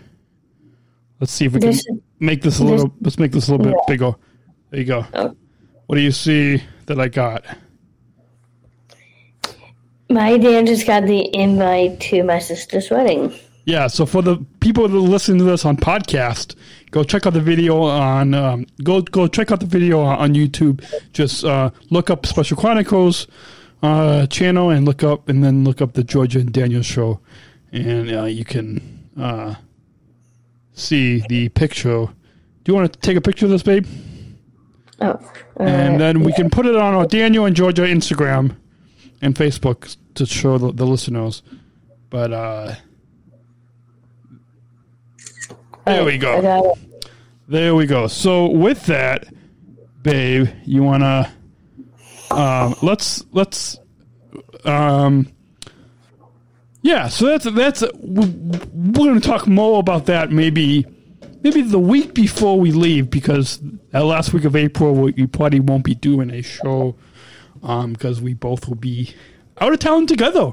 [1.20, 1.86] Let's see if we can This-
[2.20, 2.94] make this a little.
[3.02, 4.16] Let's make this a little bit bigger.
[4.72, 5.06] There you go.
[5.14, 5.36] Oh.
[5.86, 7.44] What do you see that I got?
[10.10, 13.34] My dad just got the invite to my sister's wedding.
[13.66, 16.56] Yeah, so for the people that are listening to this on podcast,
[16.90, 20.84] go check out the video on um, go go check out the video on YouTube.
[21.14, 23.28] Just uh, look up Special Chronicles
[23.82, 27.20] uh, channel and look up and then look up the Georgia and Daniel show,
[27.72, 29.56] and uh, you can uh,
[30.74, 32.08] see the picture.
[32.64, 33.88] Do you want to take a picture of this, babe?
[35.00, 35.20] Oh,
[35.58, 38.56] And then we can put it on our Daniel and Georgia Instagram
[39.22, 41.42] and Facebook to show the, the listeners.
[42.12, 42.76] But uh,
[45.86, 46.74] there we go.
[46.74, 47.10] it.
[47.48, 48.08] There we go.
[48.08, 49.26] So with that,
[50.04, 51.32] babe, you wanna
[52.32, 53.80] um, let's let's
[54.66, 55.28] um,
[56.82, 57.08] yeah.
[57.08, 60.86] So that's that's we're gonna talk more about that maybe
[61.44, 63.60] maybe the week before we leave because
[63.92, 66.96] that last week of April we, probably won't be doing a show
[67.64, 69.14] um because we both will be
[69.60, 70.52] out of town together.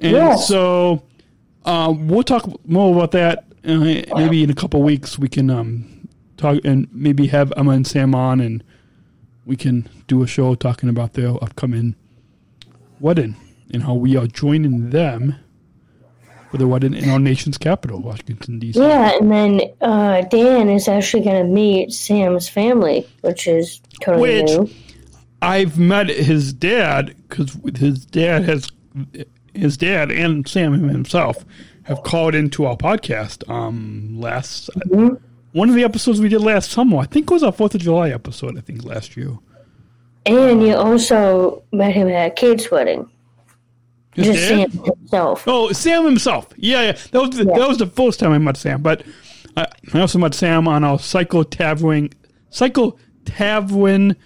[0.00, 0.48] And Yes.
[0.48, 1.02] so
[1.64, 3.76] um, we'll talk more about that uh,
[4.16, 5.18] maybe in a couple weeks.
[5.18, 6.08] We can um,
[6.38, 8.64] talk and maybe have Emma and Sam on, and
[9.44, 11.94] we can do a show talking about their upcoming
[13.00, 13.36] wedding
[13.72, 15.36] and how we are joining them
[16.50, 18.80] for the wedding in our nation's capital, Washington D.C.
[18.80, 24.42] Yeah, and then uh, Dan is actually going to meet Sam's family, which is totally
[24.42, 24.70] Which- new.
[25.42, 28.70] I've met his dad because his dad has
[29.54, 31.46] his dad and Sam himself
[31.84, 33.48] have called into our podcast.
[33.48, 34.68] Um, last
[35.52, 37.80] one of the episodes we did last summer, I think it was our Fourth of
[37.80, 38.56] July episode.
[38.56, 39.36] I think last year.
[40.26, 43.08] And you also met him at Kate's wedding.
[44.14, 44.48] His Just?
[44.48, 45.44] Sam himself.
[45.46, 46.48] Oh, Sam himself.
[46.56, 46.92] Yeah, yeah.
[47.12, 47.58] That was the, Yeah.
[47.58, 48.82] that was the first time I met Sam.
[48.82, 49.02] But
[49.56, 52.12] I, I also met Sam on our cycle Tavwin
[52.50, 54.16] cycle Tavwin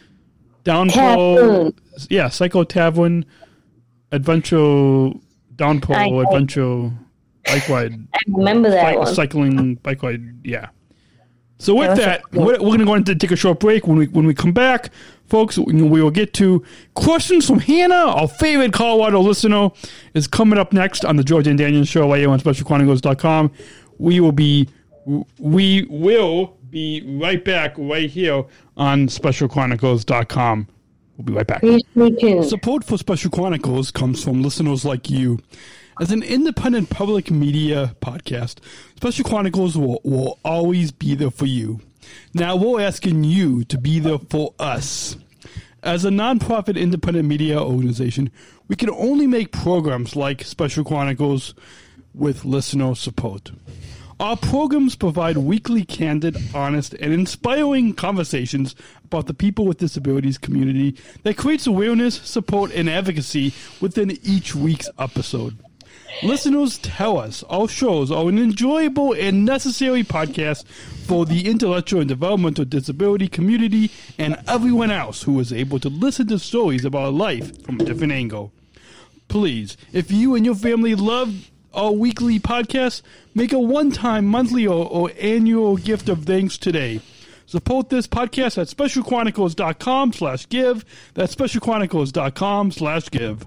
[0.65, 1.39] downpour.
[1.39, 1.75] Tavwin.
[2.11, 3.25] Yeah, cycle Tavwin
[4.11, 5.11] adventure
[5.61, 6.91] I- adventure
[7.47, 9.15] bike ride I remember that bike, one.
[9.15, 10.23] cycling bike ride.
[10.45, 10.69] Yeah.
[11.65, 13.87] So with was that, a- we're, we're going to go into take a short break.
[13.87, 14.91] When we when we come back,
[15.27, 16.63] folks, we we will get to
[16.95, 19.71] questions from Hannah, our favorite Colorado listener,
[20.15, 23.51] is coming up next on the Georgia and Daniel Show right here on SpecialChronicles.com.
[23.99, 24.69] we will be
[25.39, 28.45] we will be right back right here
[28.77, 30.67] on specialchronicles.com.
[31.17, 31.61] We'll be right back.
[31.61, 31.83] Please
[32.19, 32.43] stay.
[32.43, 35.39] Support for Special Chronicles comes from listeners like you.
[36.01, 38.59] As an independent public media podcast,
[38.97, 41.81] Special Chronicles will, will always be there for you.
[42.35, 45.17] Now we're asking you to be there for us.
[45.85, 48.31] As a nonprofit independent media organization,
[48.67, 51.55] we can only make programs like Special Chronicles
[52.13, 53.53] with listener support.
[54.19, 58.75] Our programs provide weekly, candid, honest, and inspiring conversations
[59.05, 64.89] about the people with disabilities community that creates awareness, support, and advocacy within each week's
[64.99, 65.57] episode.
[66.23, 70.65] Listeners tell us our shows are an enjoyable and necessary podcast
[71.07, 76.27] for the intellectual and developmental disability community and everyone else who is able to listen
[76.29, 78.53] to stories about life from a different angle.
[79.29, 83.03] Please, if you and your family love our weekly podcast,
[83.35, 87.01] make a one-time, monthly, or, or annual gift of thanks today.
[87.47, 90.85] Support this podcast at specialchronicles.com slash give.
[91.15, 93.47] That's specialchronicles.com slash give.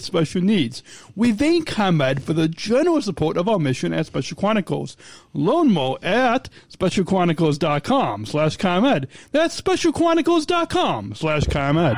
[0.01, 0.83] special needs.
[1.15, 4.97] We thank ComEd for the generous support of our mission at Special Chronicles.
[5.33, 9.07] Learn more at specialchronicles.com slash ComEd.
[9.31, 11.97] That's specialchronicles.com slash ComEd.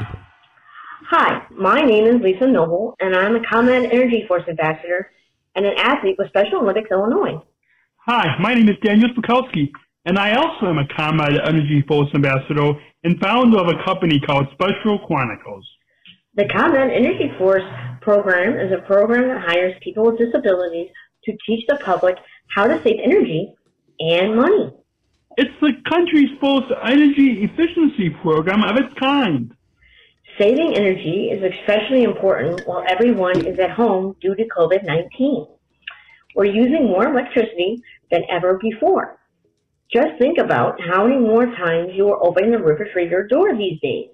[1.10, 5.12] Hi, my name is Lisa Noble, and I'm a ComEd Energy Force Ambassador
[5.56, 7.42] and an athlete with Special Olympics Illinois.
[8.06, 9.70] Hi, my name is Daniel Smrokowski,
[10.06, 12.74] and I also am a ComEd Energy Force Ambassador
[13.04, 15.66] and founder of a company called Special Chronicles.
[16.36, 17.64] The ComEd Energy Force
[18.04, 20.90] program is a program that hires people with disabilities
[21.26, 22.18] to teach the public
[22.56, 23.54] how to save energy
[24.00, 24.74] and money.
[25.38, 29.54] It's the country's first energy efficiency program of its kind.
[30.38, 35.48] Saving energy is especially important while everyone is at home due to COVID-19.
[36.36, 37.82] We're using more electricity
[38.12, 39.20] than ever before.
[39.92, 44.10] Just think about how many more times you are opening the refrigerator door these days.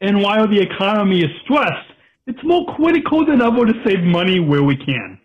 [0.00, 1.93] And while the economy is stressed,
[2.26, 5.18] it's more critical than ever to save money where we can.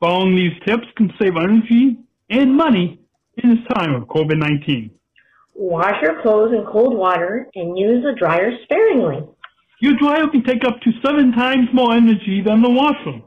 [0.00, 1.98] Following these tips can save energy
[2.30, 3.00] and money
[3.36, 4.90] in this time of COVID-19.
[5.54, 9.28] Wash your clothes in cold water and use the dryer sparingly.
[9.80, 13.20] Your dryer can take up to seven times more energy than the washer.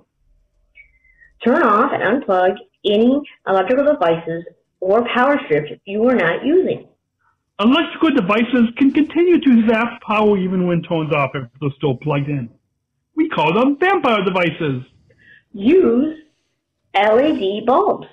[1.45, 4.45] Turn off and unplug any electrical devices
[4.79, 6.87] or power strips you are not using.
[7.59, 12.27] Electrical devices can continue to zap power even when turned off if they're still plugged
[12.27, 12.49] in.
[13.15, 14.83] We call them vampire devices.
[15.53, 16.19] Use
[16.93, 18.07] LED bulbs.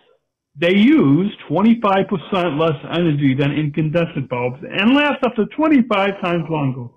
[0.56, 6.88] They use 25% less energy than incandescent bulbs and last up to 25 times longer,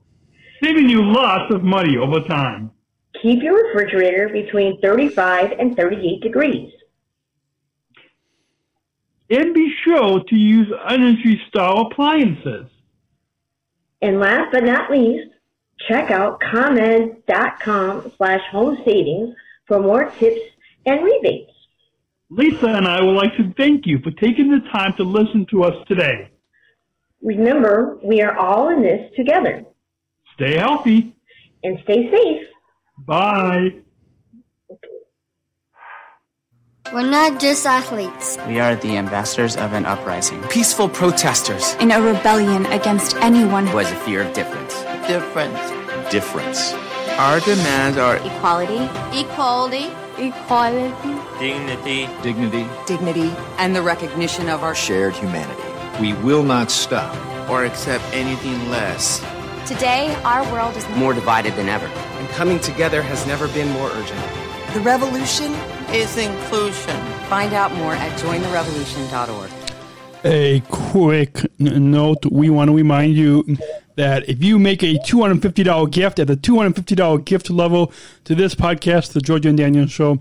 [0.61, 2.71] saving you lots of money over time.
[3.21, 6.71] Keep your refrigerator between 35 and 38 degrees.
[9.29, 12.67] And be sure to use Energy Star appliances.
[14.01, 15.31] And last but not least,
[15.87, 19.35] check out ComEd.com slash home savings
[19.67, 20.41] for more tips
[20.85, 21.51] and rebates.
[22.29, 25.63] Lisa and I would like to thank you for taking the time to listen to
[25.63, 26.31] us today.
[27.21, 29.63] Remember, we are all in this together.
[30.35, 31.15] Stay healthy.
[31.63, 32.47] And stay safe.
[32.99, 33.75] Bye.
[36.93, 38.37] We're not just athletes.
[38.47, 43.77] We are the ambassadors of an uprising peaceful protesters in a rebellion against anyone who
[43.77, 44.94] has a fear of difference.
[45.07, 45.59] Difference.
[46.11, 46.73] Difference.
[47.17, 49.87] Our demands are equality, Equality.
[50.17, 52.65] equality, dignity, Dignity.
[52.85, 55.61] dignity, and the recognition of our Shared humanity.
[56.01, 57.15] We will not stop.
[57.47, 59.19] or accept anything less.
[59.67, 61.85] Today, our world is More divided than ever.
[61.85, 64.19] And coming together has never been more urgent.
[64.73, 65.53] the revolution.
[65.93, 66.97] Is inclusion.
[67.29, 69.51] Find out more at jointherevolution.org.
[70.25, 73.45] A quick note we want to remind you
[73.95, 77.91] that if you make a $250 gift at the $250 gift level
[78.25, 80.19] to this podcast, The Georgia and Daniel Show,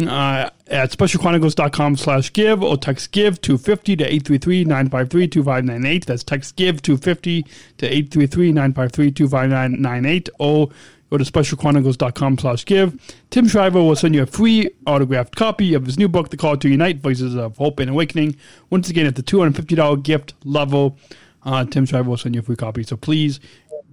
[0.00, 6.04] uh, at specialchronicles.com slash give or text give 250 to 833-953-2598.
[6.04, 7.46] That's text give 250
[7.78, 10.70] to 833-953-2598 or
[11.10, 13.16] go to specialchronicles.com slash give.
[13.30, 16.56] Tim Shriver will send you a free autographed copy of his new book, The Call
[16.58, 18.36] to Unite, Voices of Hope and Awakening.
[18.70, 20.96] Once again, at the $250 gift level,
[21.44, 22.82] uh, Tim Shriver will send you a free copy.
[22.82, 23.40] So please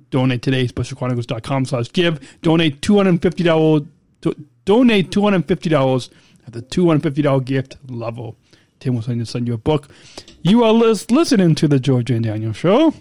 [0.10, 2.38] donate today, specialchronicles.com slash give.
[2.42, 3.88] Donate $250,
[4.22, 6.10] do, donate $250
[6.46, 8.38] at the $250 gift level.
[8.80, 9.90] Tim will send you, send you a book.
[10.42, 12.94] You are lis- listening to the Georgia and Daniel Show.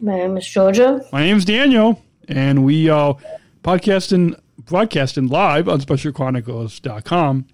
[0.00, 1.00] My name is Georgia.
[1.12, 3.16] My name is Daniel, and we are
[3.64, 7.46] podcasting, broadcasting live on specialchronicles.com.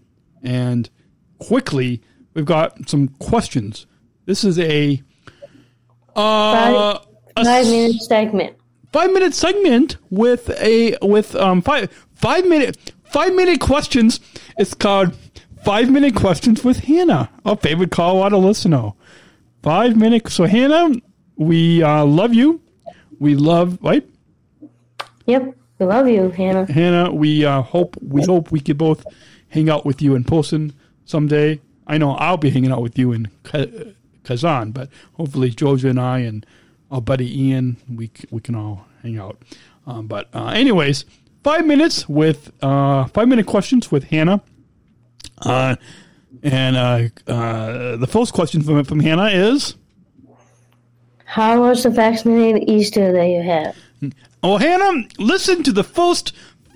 [0.43, 0.91] And
[1.39, 2.03] quickly,
[2.35, 3.87] we've got some questions.
[4.26, 5.03] This is a
[6.17, 6.99] uh,
[7.37, 8.57] Five, five minute segment.
[8.93, 14.21] five minute segment with a with um five five minute five minute questions.
[14.57, 15.17] It's called
[15.65, 18.93] Five Minute Questions with Hannah, our favorite Colorado listener.
[19.62, 20.29] Five minute.
[20.29, 20.91] So Hannah,
[21.37, 22.61] we uh, love you.
[23.19, 24.07] We love right.
[25.27, 25.57] Yep.
[25.79, 26.71] We love you, Hannah.
[26.71, 29.05] Hannah, we uh, hope we hope we could both
[29.49, 30.73] hang out with you in person
[31.05, 31.61] someday.
[31.87, 33.67] I know I'll be hanging out with you in Ka-
[34.25, 36.45] Kazan, but hopefully Georgia and I and
[36.91, 39.43] our buddy Ian, we we can all hang out.
[39.87, 41.05] Um, but uh, anyways,
[41.43, 44.43] five minutes with uh, five minute questions with Hannah.
[45.39, 45.77] Uh,
[46.43, 49.77] and uh, uh, the first question from from Hannah is.
[51.25, 53.75] How was the vaccinated Easter that you had?
[54.43, 56.33] Oh, Hannah, listen to the first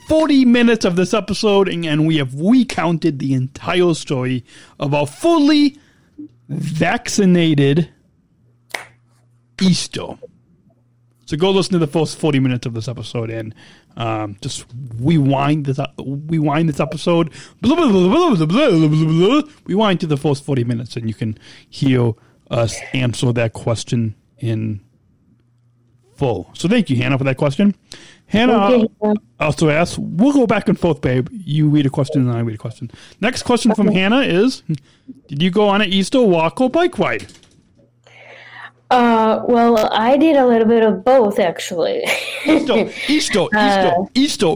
[0.08, 4.44] 40 minutes of this episode, and, and we have recounted the entire story
[4.80, 5.78] of our fully
[6.48, 7.90] vaccinated
[9.60, 10.18] Easter.
[11.26, 13.54] So go listen to the first forty minutes of this episode and
[13.96, 14.64] um, just
[14.98, 17.30] rewind this rewind this episode.
[17.60, 21.38] Blah, blah, blah, rewind to the first forty minutes, and you can
[21.68, 22.12] hear
[22.50, 24.80] us answer that question in
[26.16, 26.50] full.
[26.54, 27.74] So thank you, Hannah, for that question.
[28.28, 31.28] Hannah Okay, also asks, we'll go back and forth, babe.
[31.32, 32.90] You read a question and I read a question.
[33.20, 34.62] Next question from Hannah is,
[35.28, 37.26] did you go on an Easter walk or bike ride?
[38.90, 42.04] Uh, well, I did a little bit of both, actually.
[42.46, 44.54] Easter, Easter, Easter, Uh, Easter,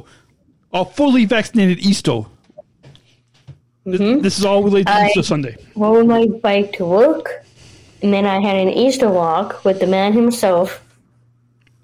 [0.73, 2.23] a fully vaccinated Easter.
[3.85, 5.57] This, this is all related to I- Easter Sunday.
[5.77, 7.45] Rode my bike to work,
[8.03, 10.83] and then I had an Easter walk with the man himself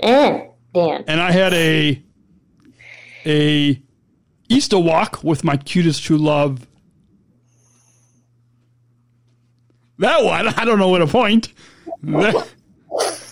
[0.01, 1.05] and Dan.
[1.07, 2.03] And I had a
[3.27, 3.81] a
[4.49, 6.67] Easter walk with my cutest true love.
[9.99, 11.53] That one, I don't know where to point.
[12.03, 12.49] That,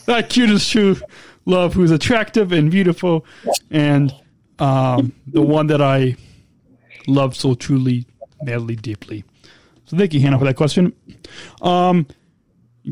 [0.07, 0.97] that cutest true
[1.45, 3.25] love who's attractive and beautiful,
[3.71, 4.13] and
[4.59, 6.17] um, the one that I
[7.07, 8.07] love so truly,
[8.43, 9.25] madly, deeply.
[9.85, 10.93] So thank you, Hannah, for that question.
[11.63, 12.09] Um,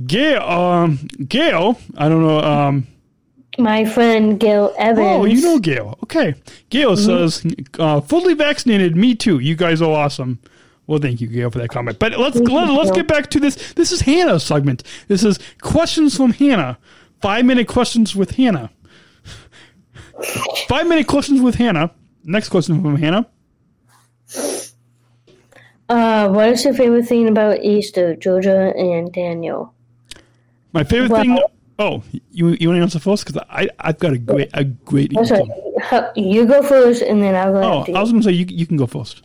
[0.07, 0.97] Gail, um,
[1.29, 2.41] Gail, I don't know.
[2.41, 2.87] Um,
[3.59, 5.07] My friend Gail Evans.
[5.07, 5.99] Oh, you know Gail.
[6.05, 6.35] Okay.
[6.71, 7.47] Gail says,
[7.79, 9.39] uh, fully vaccinated, me too.
[9.39, 10.41] You guys are awesome.
[10.87, 11.99] Well, thank you, Gail, for that comment.
[11.99, 13.73] But let's Thank let, let's get back to this.
[13.75, 14.83] This is Hannah's segment.
[15.09, 16.79] This is questions from Hannah.
[17.21, 18.71] Five minute questions with Hannah.
[20.69, 21.91] Five minute questions with Hannah.
[22.25, 23.29] Next question from Hannah.
[25.89, 29.73] Uh, what is your favorite thing about Easter, Georgia and Daniel?
[30.73, 31.39] My favorite Well- thing.
[31.79, 33.27] Oh, you you want to answer first?
[33.27, 35.43] Because I I've got a great a great right.
[35.83, 38.33] Huh, You go first, and then I'll go Oh, after I was going to say
[38.33, 39.23] you you can go first.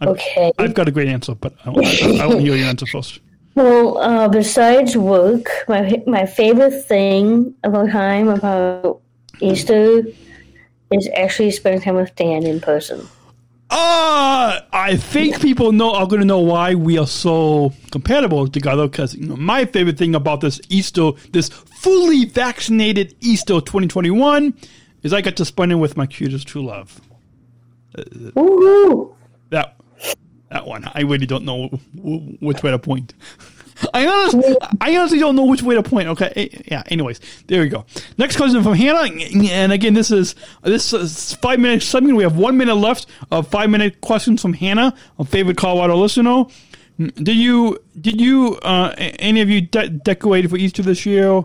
[0.00, 0.52] I've, Okay.
[0.58, 1.72] I've got a great answer, but I, I,
[2.22, 3.20] I want to hear your answer first.
[3.54, 9.02] Well, uh, besides work, my my favorite thing about time about
[9.40, 10.04] Easter
[10.90, 13.06] is actually spending time with Dan in person.
[13.74, 18.86] Uh, I think people know are going to know why we are so compatible together.
[18.86, 24.52] Because you know, my favorite thing about this Easter, this fully vaccinated Easter 2021,
[25.02, 27.00] is I got to spend it with my cutest true love.
[27.96, 29.14] Woohoo!
[29.48, 29.76] That
[30.50, 33.14] that one, I really don't know which way to point.
[33.94, 36.08] I honestly, I honestly don't know which way to point.
[36.08, 36.82] Okay, eh, yeah.
[36.86, 37.84] Anyways, there we go.
[38.18, 39.12] Next question from Hannah,
[39.50, 41.86] and again, this is this is five minutes.
[41.86, 45.96] Something we have one minute left of five minute questions from Hannah, a favorite Colorado
[45.96, 46.44] listener.
[46.98, 51.44] Did you did you uh, any of you de- decorated for Easter this year?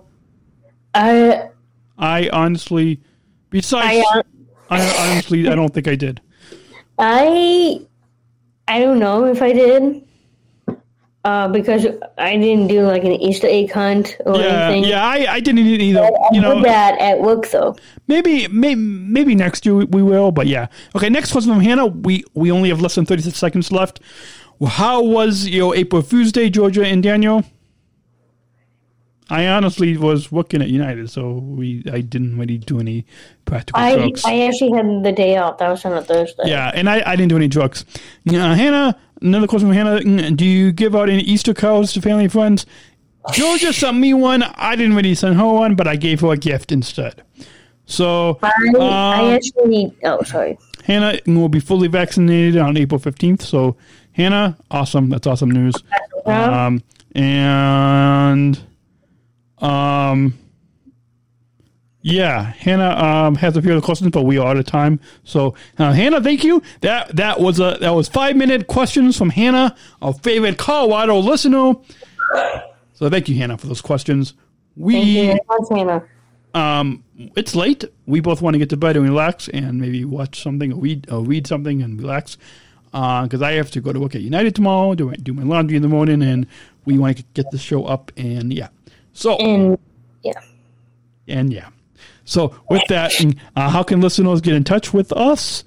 [0.93, 1.49] I
[1.97, 3.01] I honestly,
[3.49, 4.23] besides, I, uh,
[4.69, 6.21] I honestly, I don't think I did.
[6.99, 7.81] I
[8.67, 10.07] I don't know if I did.
[11.28, 11.86] Uh, because
[12.17, 14.89] I didn't do like an Easter egg hunt or Yeah, anything.
[14.91, 16.03] yeah, I, I didn't either.
[16.03, 17.75] I You know, that at work though.
[18.07, 18.80] maybe, maybe,
[19.17, 20.32] maybe next year we, we will.
[20.32, 21.09] But yeah, okay.
[21.09, 21.88] Next question from Hannah.
[21.88, 23.99] We we only have less than thirty six seconds left.
[24.65, 27.43] How was your April Fool's Day, Georgia and Daniel?
[29.30, 33.05] I honestly was working at United, so we I didn't really do any
[33.43, 34.23] practical I jokes.
[34.25, 35.57] I actually had the day off.
[35.57, 36.43] That was on a Thursday.
[36.45, 37.84] Yeah, and I, I didn't do any drugs.
[38.30, 40.32] Uh, Hannah, another question from Hannah.
[40.32, 42.65] Do you give out any Easter cards to family and friends?
[43.34, 44.43] Georgia sent me one.
[44.43, 47.24] I didn't really send her one, but I gave her a gift instead.
[47.86, 49.97] So, I, I um, actually.
[50.03, 50.57] Oh, sorry.
[50.84, 53.41] Hannah will be fully vaccinated on April 15th.
[53.41, 53.76] So,
[54.13, 55.09] Hannah, awesome.
[55.09, 55.76] That's awesome news.
[56.26, 56.82] Um,
[57.13, 58.59] and,
[59.59, 60.38] um,
[62.01, 64.99] yeah, Hannah um, has a few other questions, but we are out of time.
[65.23, 66.61] So, uh, Hannah, thank you.
[66.81, 71.75] That that was a that was five minute questions from Hannah, our favorite Colorado listener.
[72.93, 74.33] So, thank you, Hannah, for those questions.
[74.75, 76.03] We Thank you very much, Hannah.
[76.53, 77.03] um,
[77.35, 77.83] it's late.
[78.05, 81.09] We both want to get to bed and relax, and maybe watch something or read
[81.11, 82.37] or read something and relax.
[82.91, 85.75] Because I have to go to work at United tomorrow, do my, do my laundry
[85.75, 86.47] in the morning, and
[86.85, 88.11] we want to get the show up.
[88.17, 88.69] And yeah,
[89.13, 89.77] so And
[90.23, 90.31] yeah,
[91.27, 91.69] and yeah.
[92.28, 93.13] So with that,
[93.55, 95.63] uh, how can listeners get in touch with us?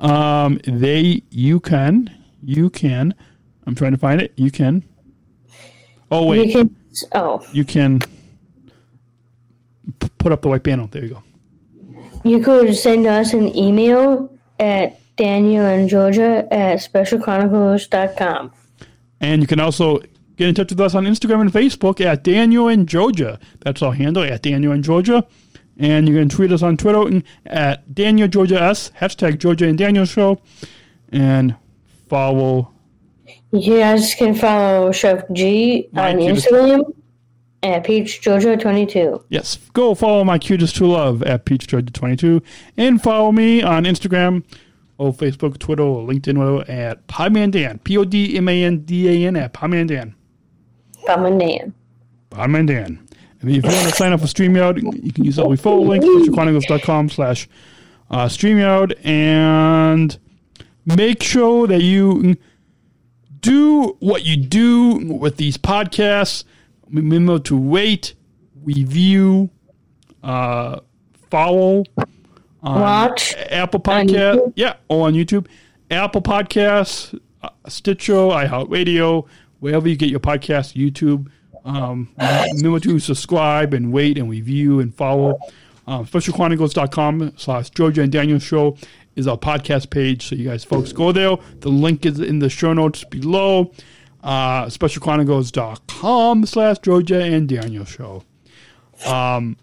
[0.00, 2.08] Um, they you can
[2.42, 3.14] you can.
[3.66, 4.32] I'm trying to find it.
[4.36, 4.84] You can.
[6.10, 6.76] Oh wait, you can.
[7.12, 7.98] Oh, you can
[9.98, 10.86] p- put up the white panel.
[10.86, 11.22] There you go.
[12.24, 18.52] you could send us an email at Daniel and Georgia at specialchronicles.com.
[19.20, 19.98] And you can also
[20.36, 23.38] get in touch with us on Instagram and Facebook at Daniel and Georgia.
[23.60, 25.26] That's our handle at Daniel and Georgia.
[25.78, 30.04] And you can tweet us on Twitter at Daniel Georgia S, hashtag Georgia and Daniel
[30.04, 30.40] Show.
[31.10, 31.56] And
[32.08, 32.70] follow.
[33.50, 36.94] You guys can follow Chef G My on cutest- Instagram
[37.62, 39.24] at Peach Georgia 22.
[39.30, 42.42] Yes, go follow my cutest true love at Peach Georgia 22.
[42.76, 44.42] And follow me on Instagram
[44.98, 49.08] or Facebook, Twitter, or LinkedIn whatever, at Podman P O D M A N D
[49.24, 50.14] A N at Podman Dan.
[51.06, 51.74] Bum Dan.
[52.30, 53.03] Podman Dan.
[53.48, 57.10] If you want to sign up for StreamYard, you can use the follow link, chronicles.com
[57.10, 57.48] slash
[58.10, 58.98] uh, StreamYard.
[59.04, 60.16] And
[60.86, 62.36] make sure that you
[63.40, 66.44] do what you do with these podcasts.
[66.90, 68.14] Remember to rate,
[68.62, 69.50] review,
[70.22, 70.80] uh,
[71.30, 71.84] follow,
[72.62, 75.46] Watch Apple Podcast, yeah, or on YouTube,
[75.90, 79.26] Apple Podcasts, uh, Stitcher, iHeartRadio,
[79.60, 81.28] wherever you get your podcast, YouTube.
[81.64, 85.38] Um, remember to subscribe and wait and review and follow.
[85.86, 88.76] Um, SpecialChronicles.com slash Georgia and Daniel Show
[89.16, 90.28] is our podcast page.
[90.28, 91.36] So you guys folks go there.
[91.60, 93.72] The link is in the show notes below.
[94.22, 98.24] Uh, SpecialChronicles.com slash Georgia and Daniel Show.
[99.06, 99.56] Um,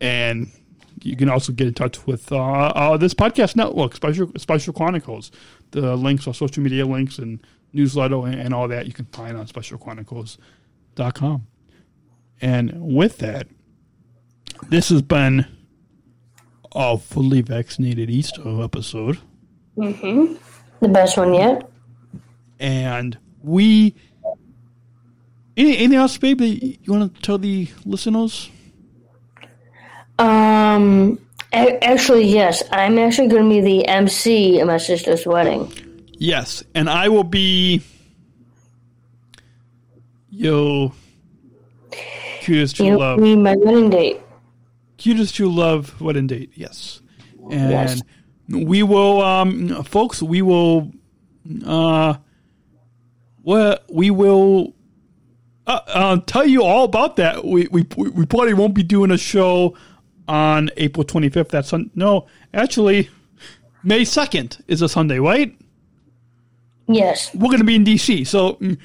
[0.00, 0.50] and
[1.02, 5.30] you can also get in touch with uh, uh, this podcast network, Special Special Chronicles.
[5.70, 7.40] The links are social media links and
[7.72, 9.46] newsletter and, and all that you can find on
[10.94, 11.46] specialchronicles.com.
[12.40, 13.46] And with that,
[14.68, 15.46] this has been
[16.74, 19.18] a fully vaccinated Easter episode.
[19.76, 20.34] Mm-hmm.
[20.80, 21.70] The best one yet.
[22.58, 23.94] And we.
[25.54, 28.48] Any, anything else, babe, that you want to tell the listeners?
[30.18, 31.18] Um,
[31.52, 32.62] actually, yes.
[32.72, 35.70] I'm actually going to be the MC at my sister's wedding.
[36.14, 37.82] Yes, and I will be
[40.32, 40.92] yo
[42.40, 43.20] cutest to You'll love.
[43.20, 44.20] be my wedding date.
[44.96, 46.50] Cutest to love wedding date.
[46.54, 47.00] Yes,
[47.50, 48.02] and Yes.
[48.48, 50.22] we will, um, folks.
[50.22, 50.90] We will,
[51.66, 52.14] uh,
[53.42, 54.74] well, we will.
[55.64, 57.44] Uh, uh, tell you all about that.
[57.44, 59.76] We, we we probably won't be doing a show
[60.26, 61.50] on April 25th.
[61.50, 63.08] That's no, actually,
[63.84, 65.56] May 2nd is a Sunday, right?
[66.88, 67.32] Yes.
[67.34, 68.26] we're going to be in DC.
[68.26, 68.76] So, mm,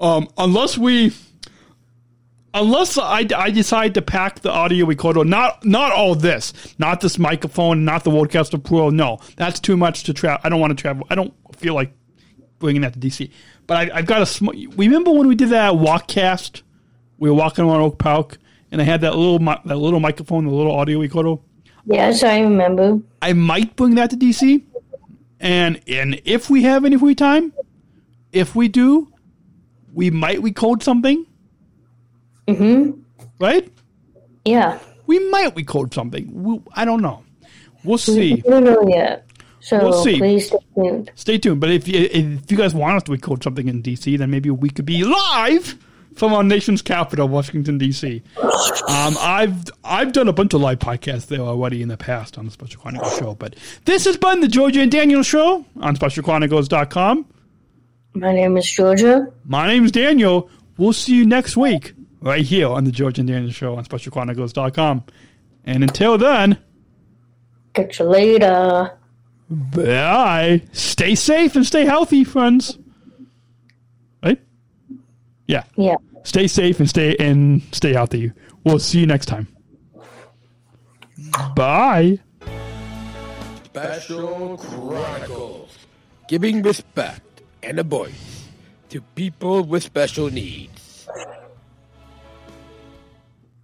[0.00, 1.12] um, unless we,
[2.54, 7.18] unless I, I decide to pack the audio recorder, not not all this, not this
[7.18, 8.90] microphone, not the Rodecaster Pro.
[8.90, 10.40] No, that's too much to travel.
[10.42, 11.06] I don't want to travel.
[11.10, 11.92] I don't feel like
[12.58, 13.30] bringing that to DC.
[13.66, 14.54] But I, I've got a small.
[14.76, 16.62] Remember when we did that walkcast?
[17.18, 18.38] We were walking around Oak Park,
[18.72, 21.36] and I had that little mi- that little microphone, the little audio recorder.
[21.84, 23.00] Yes, I remember.
[23.20, 24.62] I might bring that to DC.
[25.40, 27.52] And and if we have any free time,
[28.32, 29.09] if we do,
[29.92, 31.26] we might recode something.
[32.48, 33.00] Mm-hmm.
[33.38, 33.70] Right?
[34.44, 34.78] Yeah.
[35.06, 36.30] We might recode something.
[36.42, 37.22] We, I don't know.
[37.84, 38.34] We'll see.
[38.34, 39.26] We don't know yet.
[39.60, 40.18] So We'll see.
[40.18, 41.10] please stay tuned.
[41.14, 41.60] Stay tuned.
[41.60, 44.50] But if you, if you guys want us to record something in DC, then maybe
[44.50, 45.76] we could be live
[46.14, 48.22] from our nation's capital, Washington D.C.
[48.36, 52.46] Um, I've I've done a bunch of live podcasts there already in the past on
[52.46, 53.34] the Special Chronicles show.
[53.34, 57.26] But this has been the Georgia and Daniel show on SpecialChronicles.com.
[58.14, 59.28] My name is Georgia.
[59.44, 60.50] My name is Daniel.
[60.76, 65.04] We'll see you next week right here on the Georgia and Daniel show on SpecialChronicles.com.
[65.64, 66.58] And until then,
[67.74, 68.98] Catch you later.
[69.48, 70.62] bye.
[70.72, 72.78] Stay safe and stay healthy, friends.
[74.24, 74.40] Right?
[75.46, 75.64] Yeah.
[75.76, 75.96] Yeah.
[76.24, 78.32] Stay safe and stay and stay healthy.
[78.64, 79.46] We'll see you next time.
[81.54, 82.18] Bye.
[83.64, 85.78] Special Chronicles,
[86.26, 87.20] giving respect
[87.62, 88.48] and a voice
[88.88, 90.79] to people with special needs.